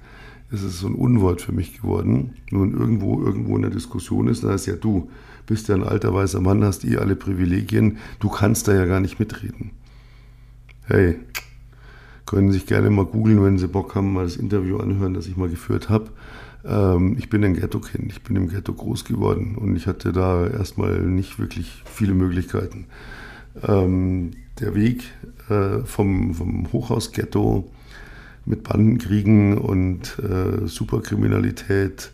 es 0.51 0.63
ist 0.63 0.80
so 0.80 0.88
ein 0.88 0.95
Unwort 0.95 1.41
für 1.41 1.54
mich 1.54 1.77
geworden. 1.77 2.36
Nun 2.51 2.73
irgendwo, 2.73 3.21
irgendwo 3.23 3.56
in 3.56 3.62
der 3.62 3.71
Diskussion 3.71 4.27
ist, 4.27 4.43
da 4.43 4.49
heißt 4.49 4.67
ja 4.67 4.75
du, 4.75 5.10
bist 5.47 5.69
ja 5.69 5.75
ein 5.75 5.84
alter 5.84 6.13
weißer 6.13 6.41
Mann, 6.41 6.63
hast 6.63 6.84
eh 6.84 6.97
alle 6.97 7.15
Privilegien, 7.15 7.97
du 8.19 8.30
kannst 8.30 8.67
da 8.67 8.73
ja 8.73 8.86
gar 8.86 8.99
nicht 8.99 9.19
mitreden. 9.19 9.71
Hey, 10.86 11.19
können 12.25 12.51
sich 12.51 12.65
gerne 12.65 12.89
mal 12.89 13.05
googeln, 13.05 13.43
wenn 13.43 13.57
Sie 13.57 13.67
Bock 13.67 13.95
haben, 13.95 14.13
mal 14.13 14.25
das 14.25 14.38
Interview 14.38 14.77
anhören, 14.77 15.13
das 15.13 15.27
ich 15.27 15.38
mal 15.38 15.49
geführt 15.49 15.89
habe. 15.89 16.10
Ähm, 16.63 17.15
ich 17.17 17.29
bin 17.29 17.43
ein 17.43 17.55
Ghetto-Kind, 17.55 18.12
ich 18.12 18.21
bin 18.23 18.36
im 18.36 18.49
Ghetto 18.49 18.73
groß 18.73 19.05
geworden 19.05 19.55
und 19.55 19.75
ich 19.75 19.88
hatte 19.88 20.12
da 20.12 20.47
erstmal 20.47 20.99
nicht 21.01 21.39
wirklich 21.39 21.84
viele 21.86 22.13
Möglichkeiten. 22.13 22.86
Ähm, 23.67 24.31
der 24.60 24.75
Weg 24.75 25.03
äh, 25.49 25.79
vom, 25.86 26.34
vom 26.34 26.71
Hochhaus-Ghetto 26.71 27.69
mit 28.45 28.63
Bandenkriegen 28.63 29.57
und 29.57 30.17
äh, 30.19 30.67
Superkriminalität 30.67 32.12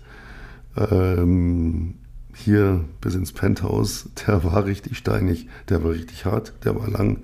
ähm, 0.76 1.96
hier 2.34 2.86
bis 3.02 3.16
ins 3.16 3.34
Penthouse, 3.34 4.10
der 4.28 4.44
war 4.44 4.66
richtig 4.66 4.98
steinig, 4.98 5.48
der 5.70 5.84
war 5.84 5.92
richtig 5.92 6.26
hart, 6.26 6.54
der 6.64 6.76
war 6.76 6.90
lang. 6.90 7.24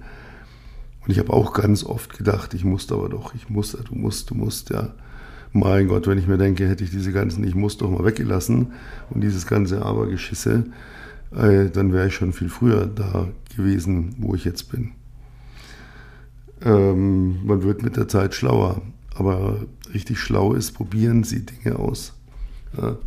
Und 1.04 1.12
ich 1.12 1.20
habe 1.20 1.34
auch 1.34 1.54
ganz 1.54 1.84
oft 1.84 2.18
gedacht, 2.18 2.54
ich 2.54 2.64
musste 2.64 2.96
aber 2.96 3.10
doch, 3.10 3.36
ich 3.36 3.50
muss, 3.50 3.72
du 3.72 3.96
musst, 3.96 4.30
du 4.30 4.36
musst, 4.36 4.70
ja. 4.70 4.94
Mein 5.56 5.88
Gott, 5.88 6.08
wenn 6.08 6.18
ich 6.18 6.28
mir 6.28 6.38
denke, 6.38 6.68
hätte 6.68 6.84
ich 6.84 6.90
diese 6.90 7.12
ganzen 7.12 7.44
Ich 7.44 7.54
muss 7.54 7.78
doch 7.78 7.90
mal 7.90 8.04
weggelassen 8.04 8.74
und 9.12 9.22
dieses 9.22 9.46
ganze 9.46 9.86
Abergeschisse, 9.86 10.66
äh, 11.36 11.70
dann 11.70 11.94
wäre 11.94 12.08
ich 12.08 12.16
schon 12.16 12.34
viel 12.34 12.50
früher 12.50 12.88
da 12.88 13.28
gewesen, 13.56 14.16
wo 14.18 14.34
ich 14.34 14.46
jetzt 14.46 14.72
bin. 14.72 14.94
Ähm, 16.64 17.46
man 17.46 17.62
wird 17.62 17.84
mit 17.84 17.98
der 17.98 18.08
Zeit 18.08 18.34
schlauer. 18.34 18.82
Aber 19.16 19.58
richtig 19.94 20.20
schlau 20.20 20.54
ist, 20.54 20.72
probieren 20.72 21.24
Sie 21.24 21.46
Dinge 21.46 21.78
aus. 21.78 22.14
Ja. 22.76 22.98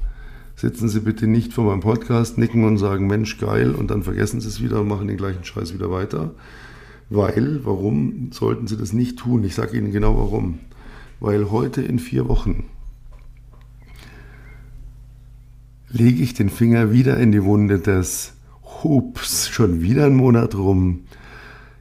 Sitzen 0.54 0.88
Sie 0.88 1.00
bitte 1.00 1.26
nicht 1.26 1.52
vor 1.52 1.64
meinem 1.64 1.80
Podcast, 1.80 2.38
nicken 2.38 2.64
und 2.64 2.78
sagen, 2.78 3.06
Mensch, 3.06 3.38
geil, 3.38 3.74
und 3.74 3.90
dann 3.90 4.02
vergessen 4.02 4.40
Sie 4.40 4.48
es 4.48 4.62
wieder 4.62 4.80
und 4.80 4.88
machen 4.88 5.08
den 5.08 5.16
gleichen 5.16 5.44
Scheiß 5.44 5.74
wieder 5.74 5.90
weiter. 5.90 6.30
Weil, 7.08 7.64
warum 7.64 8.30
sollten 8.32 8.66
Sie 8.66 8.76
das 8.76 8.92
nicht 8.92 9.18
tun? 9.18 9.44
Ich 9.44 9.54
sage 9.54 9.76
Ihnen 9.76 9.92
genau 9.92 10.16
warum. 10.16 10.58
Weil 11.20 11.50
heute 11.50 11.82
in 11.82 11.98
vier 11.98 12.28
Wochen 12.28 12.64
lege 15.88 16.22
ich 16.22 16.34
den 16.34 16.50
Finger 16.50 16.92
wieder 16.92 17.16
in 17.18 17.32
die 17.32 17.44
Wunde 17.44 17.78
des 17.78 18.34
Hups, 18.82 19.48
schon 19.48 19.80
wieder 19.80 20.06
ein 20.06 20.16
Monat 20.16 20.54
rum. 20.54 21.04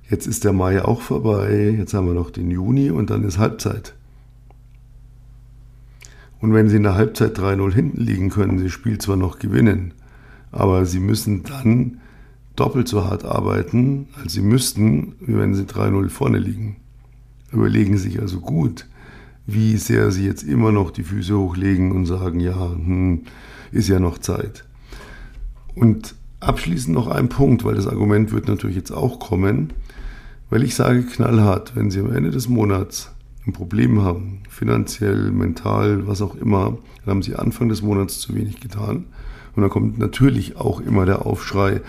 Jetzt 0.09 0.27
ist 0.27 0.43
der 0.43 0.53
Mai 0.53 0.83
auch 0.83 1.01
vorbei, 1.01 1.75
jetzt 1.77 1.93
haben 1.93 2.07
wir 2.07 2.13
noch 2.13 2.29
den 2.29 2.51
Juni 2.51 2.91
und 2.91 3.09
dann 3.09 3.23
ist 3.23 3.39
Halbzeit. 3.39 3.95
Und 6.39 6.53
wenn 6.53 6.69
sie 6.69 6.77
in 6.77 6.83
der 6.83 6.95
Halbzeit 6.95 7.37
3-0 7.37 7.73
hinten 7.73 8.01
liegen, 8.01 8.29
können 8.29 8.59
sie 8.59 8.65
das 8.65 8.73
Spiel 8.73 8.99
zwar 8.99 9.17
noch 9.17 9.39
gewinnen, 9.39 9.93
aber 10.51 10.85
sie 10.85 10.99
müssen 10.99 11.43
dann 11.43 11.99
doppelt 12.55 12.87
so 12.87 13.03
hart 13.03 13.25
arbeiten, 13.25 14.07
als 14.21 14.33
sie 14.33 14.41
müssten, 14.41 15.15
wie 15.19 15.37
wenn 15.37 15.55
sie 15.55 15.63
3-0 15.63 16.09
vorne 16.09 16.39
liegen. 16.39 16.77
Überlegen 17.51 17.97
sich 17.97 18.19
also 18.21 18.39
gut, 18.39 18.87
wie 19.45 19.77
sehr 19.77 20.11
sie 20.11 20.25
jetzt 20.25 20.43
immer 20.43 20.71
noch 20.71 20.91
die 20.91 21.03
Füße 21.03 21.37
hochlegen 21.37 21.91
und 21.91 22.05
sagen, 22.05 22.39
ja, 22.39 22.71
hm, 22.71 23.21
ist 23.71 23.89
ja 23.89 23.99
noch 23.99 24.17
Zeit. 24.17 24.65
Und 25.75 26.15
abschließend 26.39 26.95
noch 26.95 27.07
ein 27.07 27.29
Punkt, 27.29 27.63
weil 27.63 27.75
das 27.75 27.87
Argument 27.87 28.31
wird 28.31 28.47
natürlich 28.47 28.75
jetzt 28.75 28.91
auch 28.91 29.19
kommen, 29.19 29.73
weil 30.49 30.63
ich 30.63 30.75
sage 30.75 31.03
knallhart, 31.03 31.75
wenn 31.75 31.91
Sie 31.91 31.99
am 31.99 32.13
Ende 32.13 32.31
des 32.31 32.47
Monats 32.47 33.11
ein 33.47 33.53
Problem 33.53 34.01
haben, 34.01 34.41
finanziell, 34.49 35.31
mental, 35.31 36.07
was 36.07 36.21
auch 36.21 36.35
immer, 36.35 36.77
dann 37.03 37.15
haben 37.15 37.21
sie 37.21 37.35
Anfang 37.35 37.69
des 37.69 37.81
Monats 37.81 38.19
zu 38.19 38.35
wenig 38.35 38.59
getan. 38.59 39.05
Und 39.55 39.61
dann 39.61 39.69
kommt 39.69 39.97
natürlich 39.97 40.57
auch 40.57 40.81
immer 40.81 41.05
der 41.05 41.25
Aufschrei, 41.25 41.81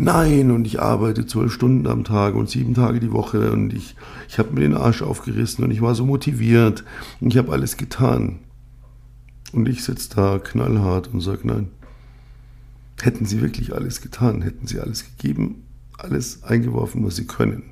nein, 0.00 0.50
und 0.50 0.66
ich 0.66 0.80
arbeite 0.80 1.26
zwölf 1.26 1.52
Stunden 1.52 1.86
am 1.86 2.04
Tag 2.04 2.34
und 2.34 2.48
sieben 2.48 2.74
Tage 2.74 3.00
die 3.00 3.12
Woche 3.12 3.52
und 3.52 3.72
ich, 3.72 3.96
ich 4.28 4.38
habe 4.38 4.52
mir 4.52 4.60
den 4.60 4.76
Arsch 4.76 5.02
aufgerissen 5.02 5.64
und 5.64 5.70
ich 5.70 5.82
war 5.82 5.94
so 5.94 6.06
motiviert 6.06 6.84
und 7.20 7.32
ich 7.32 7.38
habe 7.38 7.52
alles 7.52 7.76
getan. 7.76 8.38
Und 9.52 9.68
ich 9.68 9.84
sitze 9.84 10.14
da 10.14 10.38
knallhart 10.38 11.08
und 11.08 11.20
sage, 11.20 11.40
nein, 11.44 11.68
hätten 13.00 13.26
sie 13.26 13.40
wirklich 13.40 13.74
alles 13.74 14.00
getan, 14.00 14.42
hätten 14.42 14.66
sie 14.66 14.80
alles 14.80 15.04
gegeben, 15.04 15.64
alles 15.98 16.44
eingeworfen, 16.44 17.04
was 17.04 17.16
sie 17.16 17.26
können, 17.26 17.64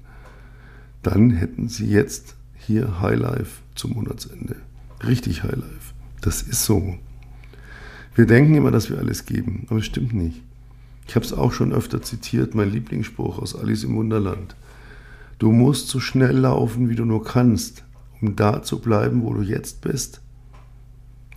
dann 1.03 1.31
hätten 1.31 1.69
sie 1.69 1.87
jetzt 1.87 2.37
hier 2.57 3.01
Highlife 3.01 3.63
zum 3.75 3.93
Monatsende. 3.93 4.57
Richtig 5.07 5.45
Highlife. 5.45 5.95
Das 6.21 6.43
ist 6.43 6.65
so. 6.65 6.97
Wir 8.15 8.27
denken 8.27 8.55
immer, 8.55 8.73
dass 8.73 8.91
wir 8.91 8.99
alles 8.99 9.25
geben, 9.25 9.67
aber 9.71 9.79
es 9.79 9.87
stimmt 9.87 10.13
nicht. 10.13 10.43
Ich 11.09 11.17
habe 11.17 11.25
es 11.25 11.33
auch 11.33 11.53
schon 11.53 11.73
öfter 11.73 12.03
zitiert, 12.03 12.55
mein 12.55 12.71
Lieblingsspruch 12.71 13.39
aus 13.39 13.57
Alice 13.57 13.83
im 13.83 13.97
Wunderland. 13.97 14.55
Du 15.39 15.51
musst 15.51 15.89
so 15.89 16.01
schnell 16.01 16.37
laufen, 16.37 16.91
wie 16.91 16.97
du 16.97 17.07
nur 17.07 17.25
kannst, 17.25 17.83
um 18.21 18.37
da 18.37 18.63
zu 18.63 18.79
bleiben, 18.79 19.23
wo 19.23 19.33
du 19.33 19.41
jetzt 19.41 19.81
bist. 19.81 20.21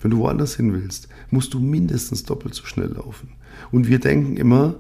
Wenn 0.01 0.11
du 0.11 0.17
woanders 0.17 0.57
hin 0.57 0.73
willst, 0.73 1.07
musst 1.29 1.53
du 1.53 1.59
mindestens 1.59 2.23
doppelt 2.23 2.53
so 2.53 2.65
schnell 2.65 2.91
laufen. 2.91 3.29
Und 3.71 3.87
wir 3.87 3.99
denken 3.99 4.35
immer, 4.35 4.75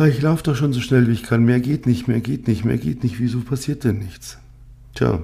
ich 0.00 0.20
laufe 0.20 0.42
doch 0.42 0.56
schon 0.56 0.72
so 0.72 0.80
schnell, 0.80 1.06
wie 1.06 1.12
ich 1.12 1.22
kann, 1.22 1.44
mehr 1.44 1.60
geht 1.60 1.86
nicht, 1.86 2.08
mehr 2.08 2.20
geht 2.20 2.48
nicht, 2.48 2.64
mehr 2.64 2.78
geht 2.78 3.04
nicht, 3.04 3.20
wieso 3.20 3.40
passiert 3.40 3.84
denn 3.84 3.98
nichts? 3.98 4.38
Tja, 4.94 5.22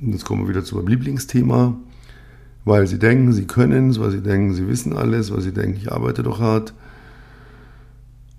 und 0.00 0.12
jetzt 0.12 0.24
kommen 0.24 0.42
wir 0.42 0.48
wieder 0.48 0.64
zu 0.64 0.76
meinem 0.76 0.88
Lieblingsthema, 0.88 1.76
weil 2.64 2.86
sie 2.86 2.98
denken, 2.98 3.32
sie 3.32 3.46
können 3.46 3.90
es, 3.90 4.00
weil 4.00 4.10
sie 4.10 4.22
denken, 4.22 4.54
sie 4.54 4.66
wissen 4.66 4.94
alles, 4.94 5.32
weil 5.32 5.40
sie 5.40 5.52
denken, 5.52 5.76
ich 5.76 5.92
arbeite 5.92 6.22
doch 6.22 6.40
hart. 6.40 6.74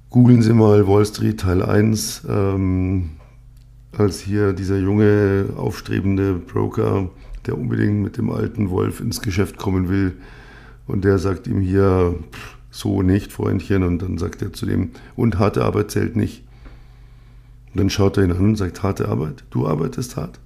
Googeln 0.10 0.42
Sie 0.42 0.54
mal 0.54 0.88
Wall 0.88 1.06
Street 1.06 1.42
Teil 1.42 1.62
1, 1.62 2.24
ähm, 2.30 3.12
als 3.98 4.20
hier 4.20 4.54
dieser 4.54 4.78
junge, 4.78 5.48
aufstrebende 5.58 6.36
Broker, 6.36 7.10
der 7.46 7.58
unbedingt 7.58 8.02
mit 8.02 8.18
dem 8.18 8.30
alten 8.30 8.70
Wolf 8.70 9.02
ins 9.02 9.22
Geschäft 9.22 9.58
kommen 9.58 9.90
will, 9.90 10.14
und 10.88 11.04
der 11.04 11.18
sagt 11.18 11.48
ihm 11.48 11.60
hier, 11.60 12.16
so 12.72 13.02
nicht, 13.02 13.32
Freundchen, 13.32 13.84
und 13.84 14.02
dann 14.02 14.18
sagt 14.18 14.42
er 14.42 14.54
zu 14.54 14.66
dem, 14.66 14.92
und 15.16 15.40
harte 15.40 15.66
Arbeit 15.66 15.92
zählt 15.92 16.16
nicht. 16.16 16.44
Und 17.74 17.80
dann 17.80 17.90
schaut 17.90 18.18
er 18.18 18.24
ihn 18.24 18.32
an 18.32 18.38
und 18.38 18.56
sagt, 18.56 18.84
harte 18.84 19.10
Arbeit? 19.10 19.44
Du 19.50 19.68
arbeitest 19.68 20.16
hart? 20.16 20.40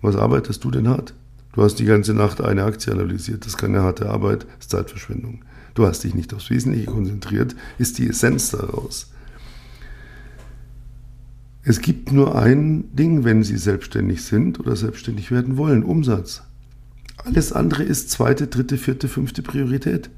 Was 0.00 0.16
arbeitest 0.16 0.64
du 0.64 0.70
denn 0.70 0.88
hart? 0.88 1.14
Du 1.56 1.62
hast 1.62 1.76
die 1.76 1.86
ganze 1.86 2.12
Nacht 2.12 2.42
eine 2.42 2.64
Aktie 2.64 2.92
analysiert. 2.92 3.40
Das 3.40 3.54
ist 3.54 3.56
keine 3.56 3.80
harte 3.80 4.10
Arbeit, 4.10 4.42
das 4.42 4.66
ist 4.66 4.70
Zeitverschwendung. 4.70 5.42
Du 5.74 5.86
hast 5.86 6.04
dich 6.04 6.14
nicht 6.14 6.34
aufs 6.34 6.50
Wesentliche 6.50 6.84
konzentriert, 6.84 7.56
ist 7.78 7.96
die 7.96 8.08
Essenz 8.08 8.50
daraus. 8.50 9.10
Es 11.62 11.80
gibt 11.80 12.12
nur 12.12 12.36
ein 12.36 12.94
Ding, 12.94 13.24
wenn 13.24 13.42
Sie 13.42 13.56
selbstständig 13.56 14.22
sind 14.22 14.60
oder 14.60 14.76
selbstständig 14.76 15.30
werden 15.30 15.56
wollen, 15.56 15.82
Umsatz. 15.82 16.42
Alles 17.24 17.54
andere 17.54 17.84
ist 17.84 18.10
zweite, 18.10 18.48
dritte, 18.48 18.76
vierte, 18.76 19.08
fünfte 19.08 19.40
Priorität. 19.40 20.10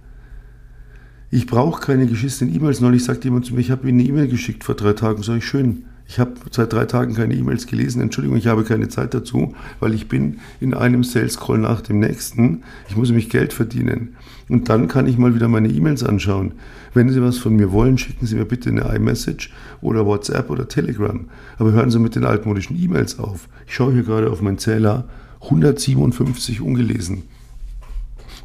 Ich 1.31 1.47
brauche 1.47 1.81
keine 1.81 2.09
geschissenen 2.09 2.53
E-Mails. 2.53 2.81
Neulich 2.81 3.05
sagt 3.05 3.25
jemand 3.25 3.47
zu 3.47 3.55
mir, 3.55 3.61
ich 3.61 3.71
habe 3.71 3.89
Ihnen 3.89 4.01
eine 4.01 4.09
E-Mail 4.09 4.27
geschickt 4.27 4.65
vor 4.65 4.75
drei 4.75 4.93
Tagen. 4.93 5.23
Sag 5.23 5.37
ich, 5.37 5.47
schön. 5.47 5.85
Ich 6.11 6.19
habe 6.19 6.33
seit 6.51 6.73
drei 6.73 6.87
Tagen 6.87 7.15
keine 7.15 7.35
E-Mails 7.35 7.67
gelesen. 7.67 8.01
Entschuldigung, 8.01 8.39
ich 8.39 8.47
habe 8.47 8.65
keine 8.65 8.89
Zeit 8.89 9.13
dazu, 9.13 9.55
weil 9.79 9.93
ich 9.93 10.09
bin 10.09 10.39
in 10.59 10.73
einem 10.73 11.05
Sales 11.05 11.39
Call 11.39 11.59
nach 11.59 11.83
dem 11.83 11.99
nächsten. 11.99 12.63
Ich 12.89 12.97
muss 12.97 13.09
nämlich 13.09 13.29
Geld 13.29 13.53
verdienen. 13.53 14.17
Und 14.49 14.71
dann 14.71 14.89
kann 14.89 15.07
ich 15.07 15.19
mal 15.19 15.35
wieder 15.35 15.49
meine 15.49 15.69
E-Mails 15.69 16.03
anschauen. 16.03 16.53
Wenn 16.95 17.11
Sie 17.11 17.23
was 17.23 17.37
von 17.37 17.57
mir 17.57 17.73
wollen, 17.73 17.99
schicken 17.99 18.25
Sie 18.25 18.37
mir 18.37 18.47
bitte 18.47 18.71
eine 18.71 18.91
iMessage 18.97 19.53
oder 19.83 20.07
WhatsApp 20.07 20.49
oder 20.49 20.67
Telegram. 20.67 21.27
Aber 21.59 21.73
hören 21.73 21.91
Sie 21.91 21.99
mit 21.99 22.15
den 22.15 22.25
altmodischen 22.25 22.81
E-Mails 22.83 23.19
auf. 23.19 23.47
Ich 23.67 23.75
schaue 23.75 23.93
hier 23.93 24.03
gerade 24.03 24.31
auf 24.31 24.41
meinen 24.41 24.59
Zähler. 24.59 25.05
157 25.43 26.63
ungelesen. 26.63 27.25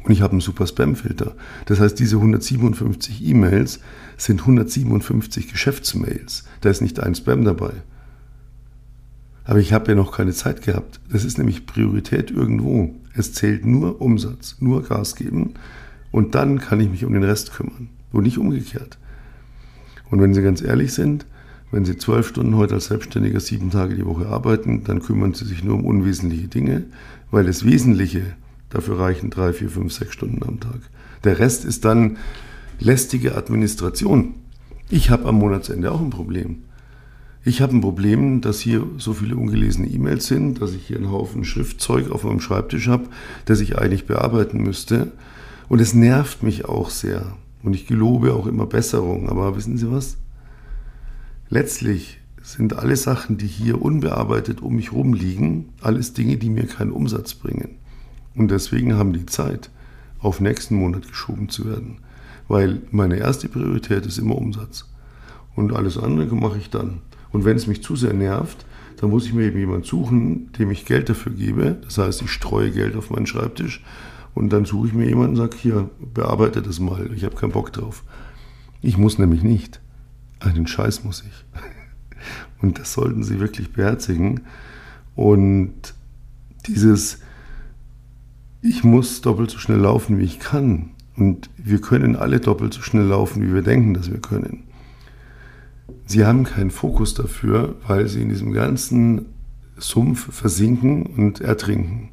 Und 0.04 0.12
ich 0.12 0.20
habe 0.20 0.32
einen 0.32 0.40
super 0.40 0.66
Spam-Filter. 0.66 1.34
Das 1.64 1.80
heißt, 1.80 1.98
diese 1.98 2.16
157 2.16 3.26
E-Mails 3.26 3.80
sind 4.18 4.40
157 4.40 5.50
Geschäftsmails. 5.50 6.44
Da 6.60 6.70
ist 6.70 6.82
nicht 6.82 7.00
ein 7.00 7.14
Spam 7.14 7.44
dabei. 7.44 7.72
Aber 9.44 9.58
ich 9.58 9.72
habe 9.72 9.88
ja 9.90 9.94
noch 9.94 10.12
keine 10.12 10.32
Zeit 10.32 10.62
gehabt. 10.62 11.00
Das 11.10 11.24
ist 11.24 11.38
nämlich 11.38 11.66
Priorität 11.66 12.30
irgendwo. 12.30 12.94
Es 13.14 13.32
zählt 13.32 13.64
nur 13.64 14.00
Umsatz, 14.00 14.56
nur 14.60 14.82
Gas 14.82 15.16
geben. 15.16 15.54
Und 16.10 16.34
dann 16.34 16.58
kann 16.58 16.80
ich 16.80 16.90
mich 16.90 17.04
um 17.04 17.12
den 17.12 17.24
Rest 17.24 17.52
kümmern. 17.52 17.88
Und 18.12 18.24
nicht 18.24 18.38
umgekehrt. 18.38 18.98
Und 20.10 20.20
wenn 20.20 20.34
Sie 20.34 20.42
ganz 20.42 20.62
ehrlich 20.62 20.92
sind, 20.92 21.26
wenn 21.70 21.84
Sie 21.84 21.96
zwölf 21.96 22.28
Stunden 22.28 22.56
heute 22.56 22.74
als 22.74 22.86
Selbstständiger 22.86 23.40
sieben 23.40 23.70
Tage 23.70 23.96
die 23.96 24.06
Woche 24.06 24.26
arbeiten, 24.26 24.84
dann 24.84 25.00
kümmern 25.00 25.34
Sie 25.34 25.44
sich 25.44 25.64
nur 25.64 25.74
um 25.74 25.84
unwesentliche 25.84 26.48
Dinge, 26.48 26.84
weil 27.30 27.44
das 27.44 27.64
Wesentliche, 27.64 28.36
dafür 28.74 28.98
reichen 28.98 29.30
drei, 29.30 29.52
vier, 29.52 29.70
fünf, 29.70 29.92
sechs 29.92 30.12
Stunden 30.12 30.42
am 30.42 30.60
Tag. 30.60 30.80
Der 31.22 31.38
Rest 31.38 31.64
ist 31.64 31.84
dann 31.84 32.18
lästige 32.80 33.36
Administration. 33.36 34.34
Ich 34.90 35.10
habe 35.10 35.26
am 35.26 35.36
Monatsende 35.36 35.90
auch 35.90 36.00
ein 36.00 36.10
Problem. 36.10 36.64
Ich 37.44 37.60
habe 37.60 37.76
ein 37.76 37.80
Problem, 37.80 38.40
dass 38.40 38.60
hier 38.60 38.86
so 38.98 39.12
viele 39.12 39.36
ungelesene 39.36 39.86
E-Mails 39.86 40.26
sind, 40.26 40.60
dass 40.60 40.72
ich 40.72 40.86
hier 40.86 40.96
einen 40.96 41.10
Haufen 41.10 41.44
Schriftzeug 41.44 42.10
auf 42.10 42.24
meinem 42.24 42.40
Schreibtisch 42.40 42.88
habe, 42.88 43.04
das 43.44 43.60
ich 43.60 43.78
eigentlich 43.78 44.06
bearbeiten 44.06 44.62
müsste. 44.62 45.12
Und 45.68 45.80
es 45.80 45.94
nervt 45.94 46.42
mich 46.42 46.64
auch 46.64 46.90
sehr. 46.90 47.36
Und 47.62 47.74
ich 47.74 47.86
gelobe 47.86 48.34
auch 48.34 48.46
immer 48.46 48.66
Besserung. 48.66 49.28
Aber 49.28 49.56
wissen 49.56 49.76
Sie 49.76 49.90
was? 49.90 50.16
Letztlich 51.48 52.20
sind 52.42 52.76
alle 52.76 52.96
Sachen, 52.96 53.38
die 53.38 53.46
hier 53.46 53.80
unbearbeitet 53.80 54.60
um 54.60 54.76
mich 54.76 54.92
herum 54.92 55.14
liegen, 55.14 55.70
alles 55.80 56.12
Dinge, 56.12 56.36
die 56.36 56.50
mir 56.50 56.66
keinen 56.66 56.92
Umsatz 56.92 57.34
bringen. 57.34 57.76
Und 58.34 58.50
deswegen 58.50 58.94
haben 58.94 59.12
die 59.12 59.26
Zeit, 59.26 59.70
auf 60.20 60.40
nächsten 60.40 60.76
Monat 60.76 61.06
geschoben 61.08 61.48
zu 61.48 61.66
werden. 61.66 61.98
Weil 62.48 62.82
meine 62.90 63.16
erste 63.16 63.48
Priorität 63.48 64.06
ist 64.06 64.18
immer 64.18 64.36
Umsatz. 64.36 64.86
Und 65.54 65.72
alles 65.72 65.98
andere 65.98 66.34
mache 66.34 66.58
ich 66.58 66.70
dann. 66.70 67.00
Und 67.30 67.44
wenn 67.44 67.56
es 67.56 67.66
mich 67.66 67.82
zu 67.82 67.96
sehr 67.96 68.14
nervt, 68.14 68.64
dann 68.96 69.10
muss 69.10 69.26
ich 69.26 69.34
mir 69.34 69.44
eben 69.44 69.58
jemanden 69.58 69.84
suchen, 69.84 70.52
dem 70.52 70.70
ich 70.70 70.86
Geld 70.86 71.08
dafür 71.08 71.32
gebe. 71.32 71.76
Das 71.84 71.98
heißt, 71.98 72.22
ich 72.22 72.30
streue 72.30 72.70
Geld 72.70 72.96
auf 72.96 73.10
meinen 73.10 73.26
Schreibtisch 73.26 73.82
und 74.34 74.52
dann 74.52 74.64
suche 74.64 74.88
ich 74.88 74.94
mir 74.94 75.06
jemanden 75.06 75.32
und 75.32 75.36
sage, 75.36 75.56
hier, 75.56 75.90
bearbeite 76.12 76.60
das 76.60 76.80
mal. 76.80 77.10
Ich 77.14 77.24
habe 77.24 77.36
keinen 77.36 77.52
Bock 77.52 77.72
drauf. 77.72 78.02
Ich 78.82 78.98
muss 78.98 79.18
nämlich 79.18 79.42
nicht. 79.42 79.80
Einen 80.40 80.66
Scheiß 80.66 81.04
muss 81.04 81.24
ich. 81.26 81.60
Und 82.60 82.78
das 82.78 82.92
sollten 82.92 83.22
Sie 83.22 83.40
wirklich 83.40 83.72
beherzigen. 83.72 84.40
Und 85.14 85.94
dieses, 86.66 87.20
ich 88.64 88.82
muss 88.82 89.20
doppelt 89.20 89.50
so 89.50 89.58
schnell 89.58 89.78
laufen, 89.78 90.18
wie 90.18 90.24
ich 90.24 90.40
kann. 90.40 90.90
Und 91.16 91.50
wir 91.58 91.82
können 91.82 92.16
alle 92.16 92.40
doppelt 92.40 92.72
so 92.72 92.80
schnell 92.80 93.04
laufen, 93.04 93.42
wie 93.42 93.52
wir 93.52 93.60
denken, 93.60 93.92
dass 93.92 94.10
wir 94.10 94.20
können. 94.20 94.64
Sie 96.06 96.24
haben 96.24 96.44
keinen 96.44 96.70
Fokus 96.70 97.12
dafür, 97.12 97.76
weil 97.86 98.08
Sie 98.08 98.22
in 98.22 98.30
diesem 98.30 98.52
ganzen 98.52 99.26
Sumpf 99.76 100.32
versinken 100.34 101.04
und 101.04 101.42
ertrinken. 101.42 102.08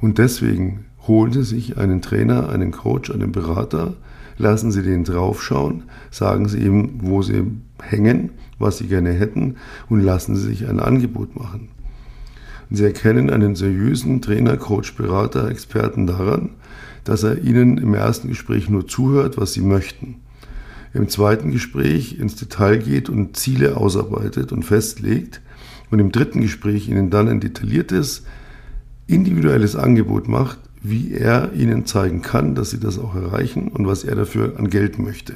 Und 0.00 0.16
deswegen 0.16 0.86
holen 1.06 1.32
Sie 1.34 1.44
sich 1.44 1.76
einen 1.76 2.00
Trainer, 2.00 2.48
einen 2.48 2.70
Coach, 2.70 3.10
einen 3.10 3.30
Berater, 3.30 3.94
lassen 4.38 4.72
Sie 4.72 4.82
den 4.82 5.04
draufschauen, 5.04 5.84
sagen 6.10 6.48
Sie 6.48 6.58
ihm, 6.58 7.00
wo 7.02 7.20
Sie 7.20 7.42
hängen, 7.82 8.30
was 8.58 8.78
Sie 8.78 8.86
gerne 8.86 9.12
hätten 9.12 9.56
und 9.90 10.00
lassen 10.00 10.36
Sie 10.36 10.46
sich 10.46 10.68
ein 10.68 10.80
Angebot 10.80 11.36
machen. 11.36 11.68
Sie 12.70 12.84
erkennen 12.84 13.30
einen 13.30 13.54
seriösen 13.54 14.20
Trainer, 14.20 14.56
Coach, 14.56 14.94
Berater, 14.94 15.48
Experten 15.48 16.06
daran, 16.06 16.50
dass 17.04 17.22
er 17.22 17.42
Ihnen 17.42 17.78
im 17.78 17.94
ersten 17.94 18.28
Gespräch 18.28 18.68
nur 18.68 18.86
zuhört, 18.86 19.36
was 19.36 19.52
Sie 19.52 19.60
möchten. 19.60 20.16
Im 20.92 21.08
zweiten 21.08 21.52
Gespräch 21.52 22.18
ins 22.18 22.36
Detail 22.36 22.78
geht 22.78 23.08
und 23.08 23.36
Ziele 23.36 23.76
ausarbeitet 23.76 24.50
und 24.50 24.64
festlegt 24.64 25.40
und 25.90 25.98
im 25.98 26.10
dritten 26.10 26.40
Gespräch 26.40 26.88
Ihnen 26.88 27.10
dann 27.10 27.28
ein 27.28 27.40
detailliertes, 27.40 28.24
individuelles 29.06 29.76
Angebot 29.76 30.26
macht, 30.26 30.58
wie 30.82 31.12
er 31.12 31.52
ihnen 31.52 31.86
zeigen 31.86 32.22
kann, 32.22 32.54
dass 32.54 32.70
sie 32.70 32.80
das 32.80 32.98
auch 32.98 33.14
erreichen 33.14 33.68
und 33.68 33.86
was 33.86 34.04
er 34.04 34.14
dafür 34.14 34.54
an 34.58 34.70
Geld 34.70 34.98
möchte. 34.98 35.34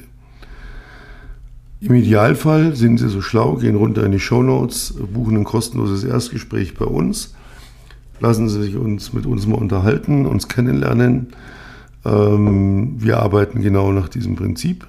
Im 1.81 1.95
Idealfall 1.95 2.75
sind 2.75 2.99
Sie 2.99 3.09
so 3.09 3.21
schlau, 3.21 3.55
gehen 3.55 3.75
runter 3.75 4.05
in 4.05 4.11
die 4.11 4.19
Show 4.19 4.43
Notes, 4.43 4.93
buchen 5.11 5.35
ein 5.35 5.43
kostenloses 5.43 6.03
Erstgespräch 6.03 6.75
bei 6.75 6.85
uns, 6.85 7.33
lassen 8.19 8.47
Sie 8.49 8.61
sich 8.61 8.75
uns 8.75 9.13
mit 9.13 9.25
uns 9.25 9.47
mal 9.47 9.55
unterhalten, 9.55 10.27
uns 10.27 10.47
kennenlernen. 10.47 11.33
Ähm, 12.05 13.01
wir 13.01 13.17
arbeiten 13.17 13.63
genau 13.63 13.91
nach 13.91 14.09
diesem 14.09 14.35
Prinzip. 14.35 14.85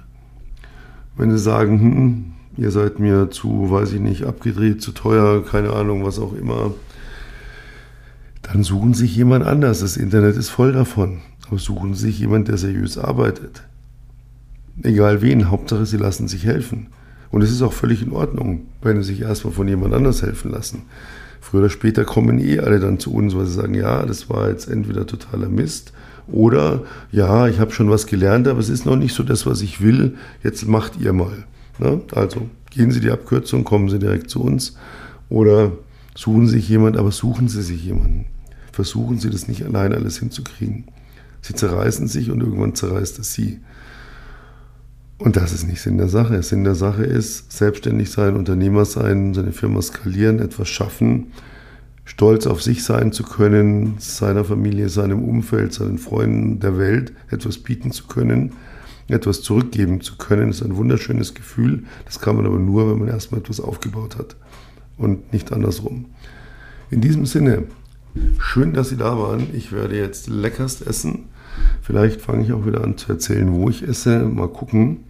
Wenn 1.17 1.31
Sie 1.31 1.39
sagen, 1.39 1.79
hm, 1.79 2.25
ihr 2.57 2.69
seid 2.69 2.99
mir 2.99 3.31
zu, 3.31 3.71
weiß 3.71 3.93
ich 3.93 3.99
nicht, 3.99 4.25
abgedreht, 4.25 4.83
zu 4.83 4.91
teuer, 4.91 5.43
keine 5.43 5.73
Ahnung, 5.73 6.05
was 6.05 6.19
auch 6.19 6.33
immer, 6.33 6.75
dann 8.43 8.61
suchen 8.61 8.93
Sie 8.93 9.07
sich 9.07 9.15
jemand 9.15 9.47
anders. 9.47 9.79
Das 9.79 9.97
Internet 9.97 10.37
ist 10.37 10.49
voll 10.49 10.73
davon. 10.73 11.21
Aber 11.47 11.57
suchen 11.57 11.95
Sie 11.95 12.05
sich 12.05 12.19
jemand, 12.19 12.49
der 12.49 12.57
seriös 12.57 12.99
arbeitet. 12.99 13.63
Egal 14.81 15.21
wen, 15.21 15.49
Hauptsache 15.51 15.85
Sie 15.85 15.97
lassen 15.97 16.27
sich 16.27 16.45
helfen. 16.45 16.87
Und 17.31 17.41
es 17.41 17.51
ist 17.51 17.61
auch 17.61 17.73
völlig 17.73 18.01
in 18.01 18.11
Ordnung, 18.11 18.67
wenn 18.81 19.01
Sie 19.01 19.13
sich 19.13 19.21
erstmal 19.21 19.53
von 19.53 19.67
jemand 19.67 19.93
anders 19.93 20.21
helfen 20.21 20.51
lassen. 20.51 20.83
Früher 21.41 21.61
oder 21.61 21.69
später 21.69 22.05
kommen 22.05 22.39
eh 22.39 22.59
alle 22.59 22.79
dann 22.79 22.99
zu 22.99 23.13
uns, 23.13 23.35
weil 23.35 23.45
sie 23.45 23.53
sagen, 23.53 23.73
ja, 23.73 24.05
das 24.05 24.29
war 24.29 24.49
jetzt 24.49 24.69
entweder 24.69 25.05
totaler 25.05 25.49
Mist 25.49 25.91
oder 26.31 26.83
ja, 27.11 27.49
ich 27.49 27.59
habe 27.59 27.71
schon 27.71 27.89
was 27.89 28.07
gelernt, 28.07 28.47
aber 28.47 28.59
es 28.59 28.69
ist 28.69 28.85
noch 28.85 28.95
nicht 28.95 29.13
so 29.13 29.23
das, 29.23 29.45
was 29.45 29.61
ich 29.61 29.81
will. 29.81 30.15
Jetzt 30.41 30.65
macht 30.65 30.93
ihr 31.01 31.11
mal. 31.11 31.43
Ne? 31.79 32.01
Also 32.13 32.49
gehen 32.69 32.91
Sie 32.91 33.01
die 33.01 33.11
Abkürzung, 33.11 33.65
kommen 33.65 33.89
Sie 33.89 33.99
direkt 33.99 34.29
zu 34.29 34.41
uns 34.41 34.77
oder 35.27 35.73
suchen 36.15 36.47
Sie 36.47 36.53
sich 36.53 36.69
jemand, 36.69 36.95
aber 36.95 37.11
suchen 37.11 37.49
Sie 37.49 37.61
sich 37.61 37.83
jemanden 37.83 38.27
versuchen 38.73 39.19
sie 39.19 39.29
das 39.29 39.47
nicht 39.47 39.63
allein 39.63 39.93
alles 39.93 40.17
hinzukriegen. 40.17 40.85
Sie 41.41 41.53
zerreißen 41.53 42.07
sich 42.07 42.31
und 42.31 42.41
irgendwann 42.41 42.75
zerreißt 42.75 43.19
es 43.19 43.33
sie. 43.33 43.59
Und 45.23 45.37
das 45.37 45.53
ist 45.53 45.65
nicht 45.65 45.79
Sinn 45.79 45.97
der 45.97 46.09
Sache. 46.09 46.43
Sinn 46.43 46.65
der 46.65 46.75
Sache 46.75 47.05
ist, 47.05 47.49
selbstständig 47.49 48.11
sein, 48.11 48.35
Unternehmer 48.35 48.83
sein, 48.83 49.33
seine 49.33 49.53
Firma 49.53 49.81
skalieren, 49.81 50.39
etwas 50.39 50.67
schaffen, 50.67 51.27
stolz 52.03 52.45
auf 52.45 52.61
sich 52.61 52.83
sein 52.83 53.13
zu 53.13 53.23
können, 53.23 53.93
seiner 53.99 54.43
Familie, 54.43 54.89
seinem 54.89 55.23
Umfeld, 55.23 55.71
seinen 55.71 55.97
Freunden 55.97 56.59
der 56.59 56.77
Welt 56.77 57.13
etwas 57.31 57.57
bieten 57.57 57.91
zu 57.91 58.07
können, 58.07 58.51
etwas 59.07 59.41
zurückgeben 59.41 60.01
zu 60.01 60.17
können, 60.17 60.49
ist 60.49 60.61
ein 60.61 60.75
wunderschönes 60.75 61.33
Gefühl. 61.33 61.85
Das 62.03 62.19
kann 62.19 62.35
man 62.35 62.45
aber 62.45 62.59
nur, 62.59 62.91
wenn 62.91 62.99
man 62.99 63.07
erstmal 63.07 63.39
etwas 63.39 63.61
aufgebaut 63.61 64.17
hat 64.17 64.35
und 64.97 65.31
nicht 65.31 65.53
andersrum. 65.53 66.07
In 66.91 66.99
diesem 66.99 67.25
Sinne, 67.25 67.63
Schön, 68.37 68.73
dass 68.73 68.89
Sie 68.89 68.97
da 68.97 69.17
waren. 69.17 69.47
Ich 69.53 69.71
werde 69.71 69.97
jetzt 69.97 70.27
leckerst 70.27 70.85
essen. 70.85 71.25
Vielleicht 71.81 72.21
fange 72.21 72.43
ich 72.43 72.53
auch 72.53 72.65
wieder 72.65 72.83
an 72.83 72.97
zu 72.97 73.11
erzählen, 73.11 73.51
wo 73.53 73.69
ich 73.69 73.87
esse. 73.87 74.19
Mal 74.19 74.47
gucken. 74.47 75.05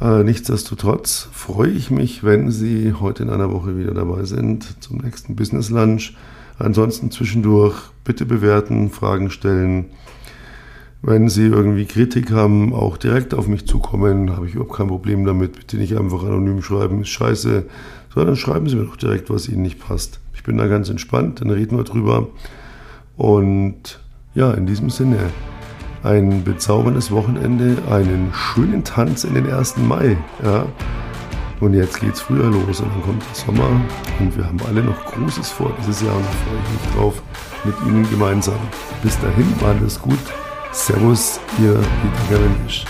Äh, 0.00 0.24
nichtsdestotrotz 0.24 1.28
freue 1.32 1.70
ich 1.70 1.90
mich, 1.90 2.22
wenn 2.22 2.50
Sie 2.50 2.92
heute 2.94 3.22
in 3.22 3.30
einer 3.30 3.52
Woche 3.52 3.78
wieder 3.78 3.94
dabei 3.94 4.24
sind 4.24 4.82
zum 4.82 4.98
nächsten 4.98 5.36
Business 5.36 5.70
Lunch. 5.70 6.14
Ansonsten 6.58 7.10
zwischendurch 7.10 7.76
bitte 8.04 8.26
bewerten, 8.26 8.90
Fragen 8.90 9.30
stellen. 9.30 9.86
Wenn 11.02 11.28
Sie 11.28 11.46
irgendwie 11.46 11.84
Kritik 11.84 12.30
haben, 12.32 12.74
auch 12.74 12.96
direkt 12.96 13.34
auf 13.34 13.46
mich 13.46 13.66
zukommen, 13.66 14.34
habe 14.34 14.46
ich 14.46 14.54
überhaupt 14.54 14.76
kein 14.76 14.88
Problem 14.88 15.24
damit. 15.24 15.52
Bitte 15.52 15.76
nicht 15.76 15.96
einfach 15.96 16.22
anonym 16.22 16.62
schreiben, 16.62 17.02
ist 17.02 17.08
scheiße, 17.08 17.64
sondern 18.14 18.36
schreiben 18.36 18.68
Sie 18.68 18.76
mir 18.76 18.84
doch 18.84 18.96
direkt, 18.96 19.30
was 19.30 19.48
Ihnen 19.48 19.62
nicht 19.62 19.78
passt. 19.78 20.20
Ich 20.34 20.42
bin 20.42 20.56
da 20.56 20.66
ganz 20.66 20.88
entspannt, 20.88 21.40
dann 21.40 21.50
reden 21.50 21.76
wir 21.76 21.84
drüber. 21.84 22.28
Und 23.16 24.00
ja, 24.36 24.52
in 24.52 24.66
diesem 24.66 24.90
Sinne, 24.90 25.18
ein 26.04 26.44
bezauberndes 26.44 27.10
Wochenende, 27.10 27.78
einen 27.90 28.32
schönen 28.32 28.84
Tanz 28.84 29.24
in 29.24 29.34
den 29.34 29.50
1. 29.50 29.78
Mai. 29.78 30.16
Ja. 30.44 30.66
Und 31.58 31.72
jetzt 31.72 32.00
geht's 32.00 32.20
früher 32.20 32.50
los 32.50 32.80
und 32.80 32.92
dann 32.92 33.02
kommt 33.02 33.22
der 33.22 33.34
Sommer 33.34 33.80
und 34.20 34.36
wir 34.36 34.44
haben 34.44 34.58
alle 34.68 34.82
noch 34.82 35.06
Großes 35.06 35.50
vor 35.50 35.72
dieses 35.80 36.02
Jahr 36.02 36.14
und 36.14 36.22
da 36.22 36.30
freue 36.30 36.58
ich 36.58 36.84
mich 36.84 36.94
drauf 36.94 37.22
mit 37.64 37.74
Ihnen 37.86 38.08
gemeinsam. 38.10 38.58
Bis 39.02 39.18
dahin, 39.20 39.46
alles 39.64 39.98
gut. 39.98 40.18
Servus, 40.70 41.40
Ihr 41.58 41.72
Peter 41.72 42.38
Garendisch. 42.38 42.84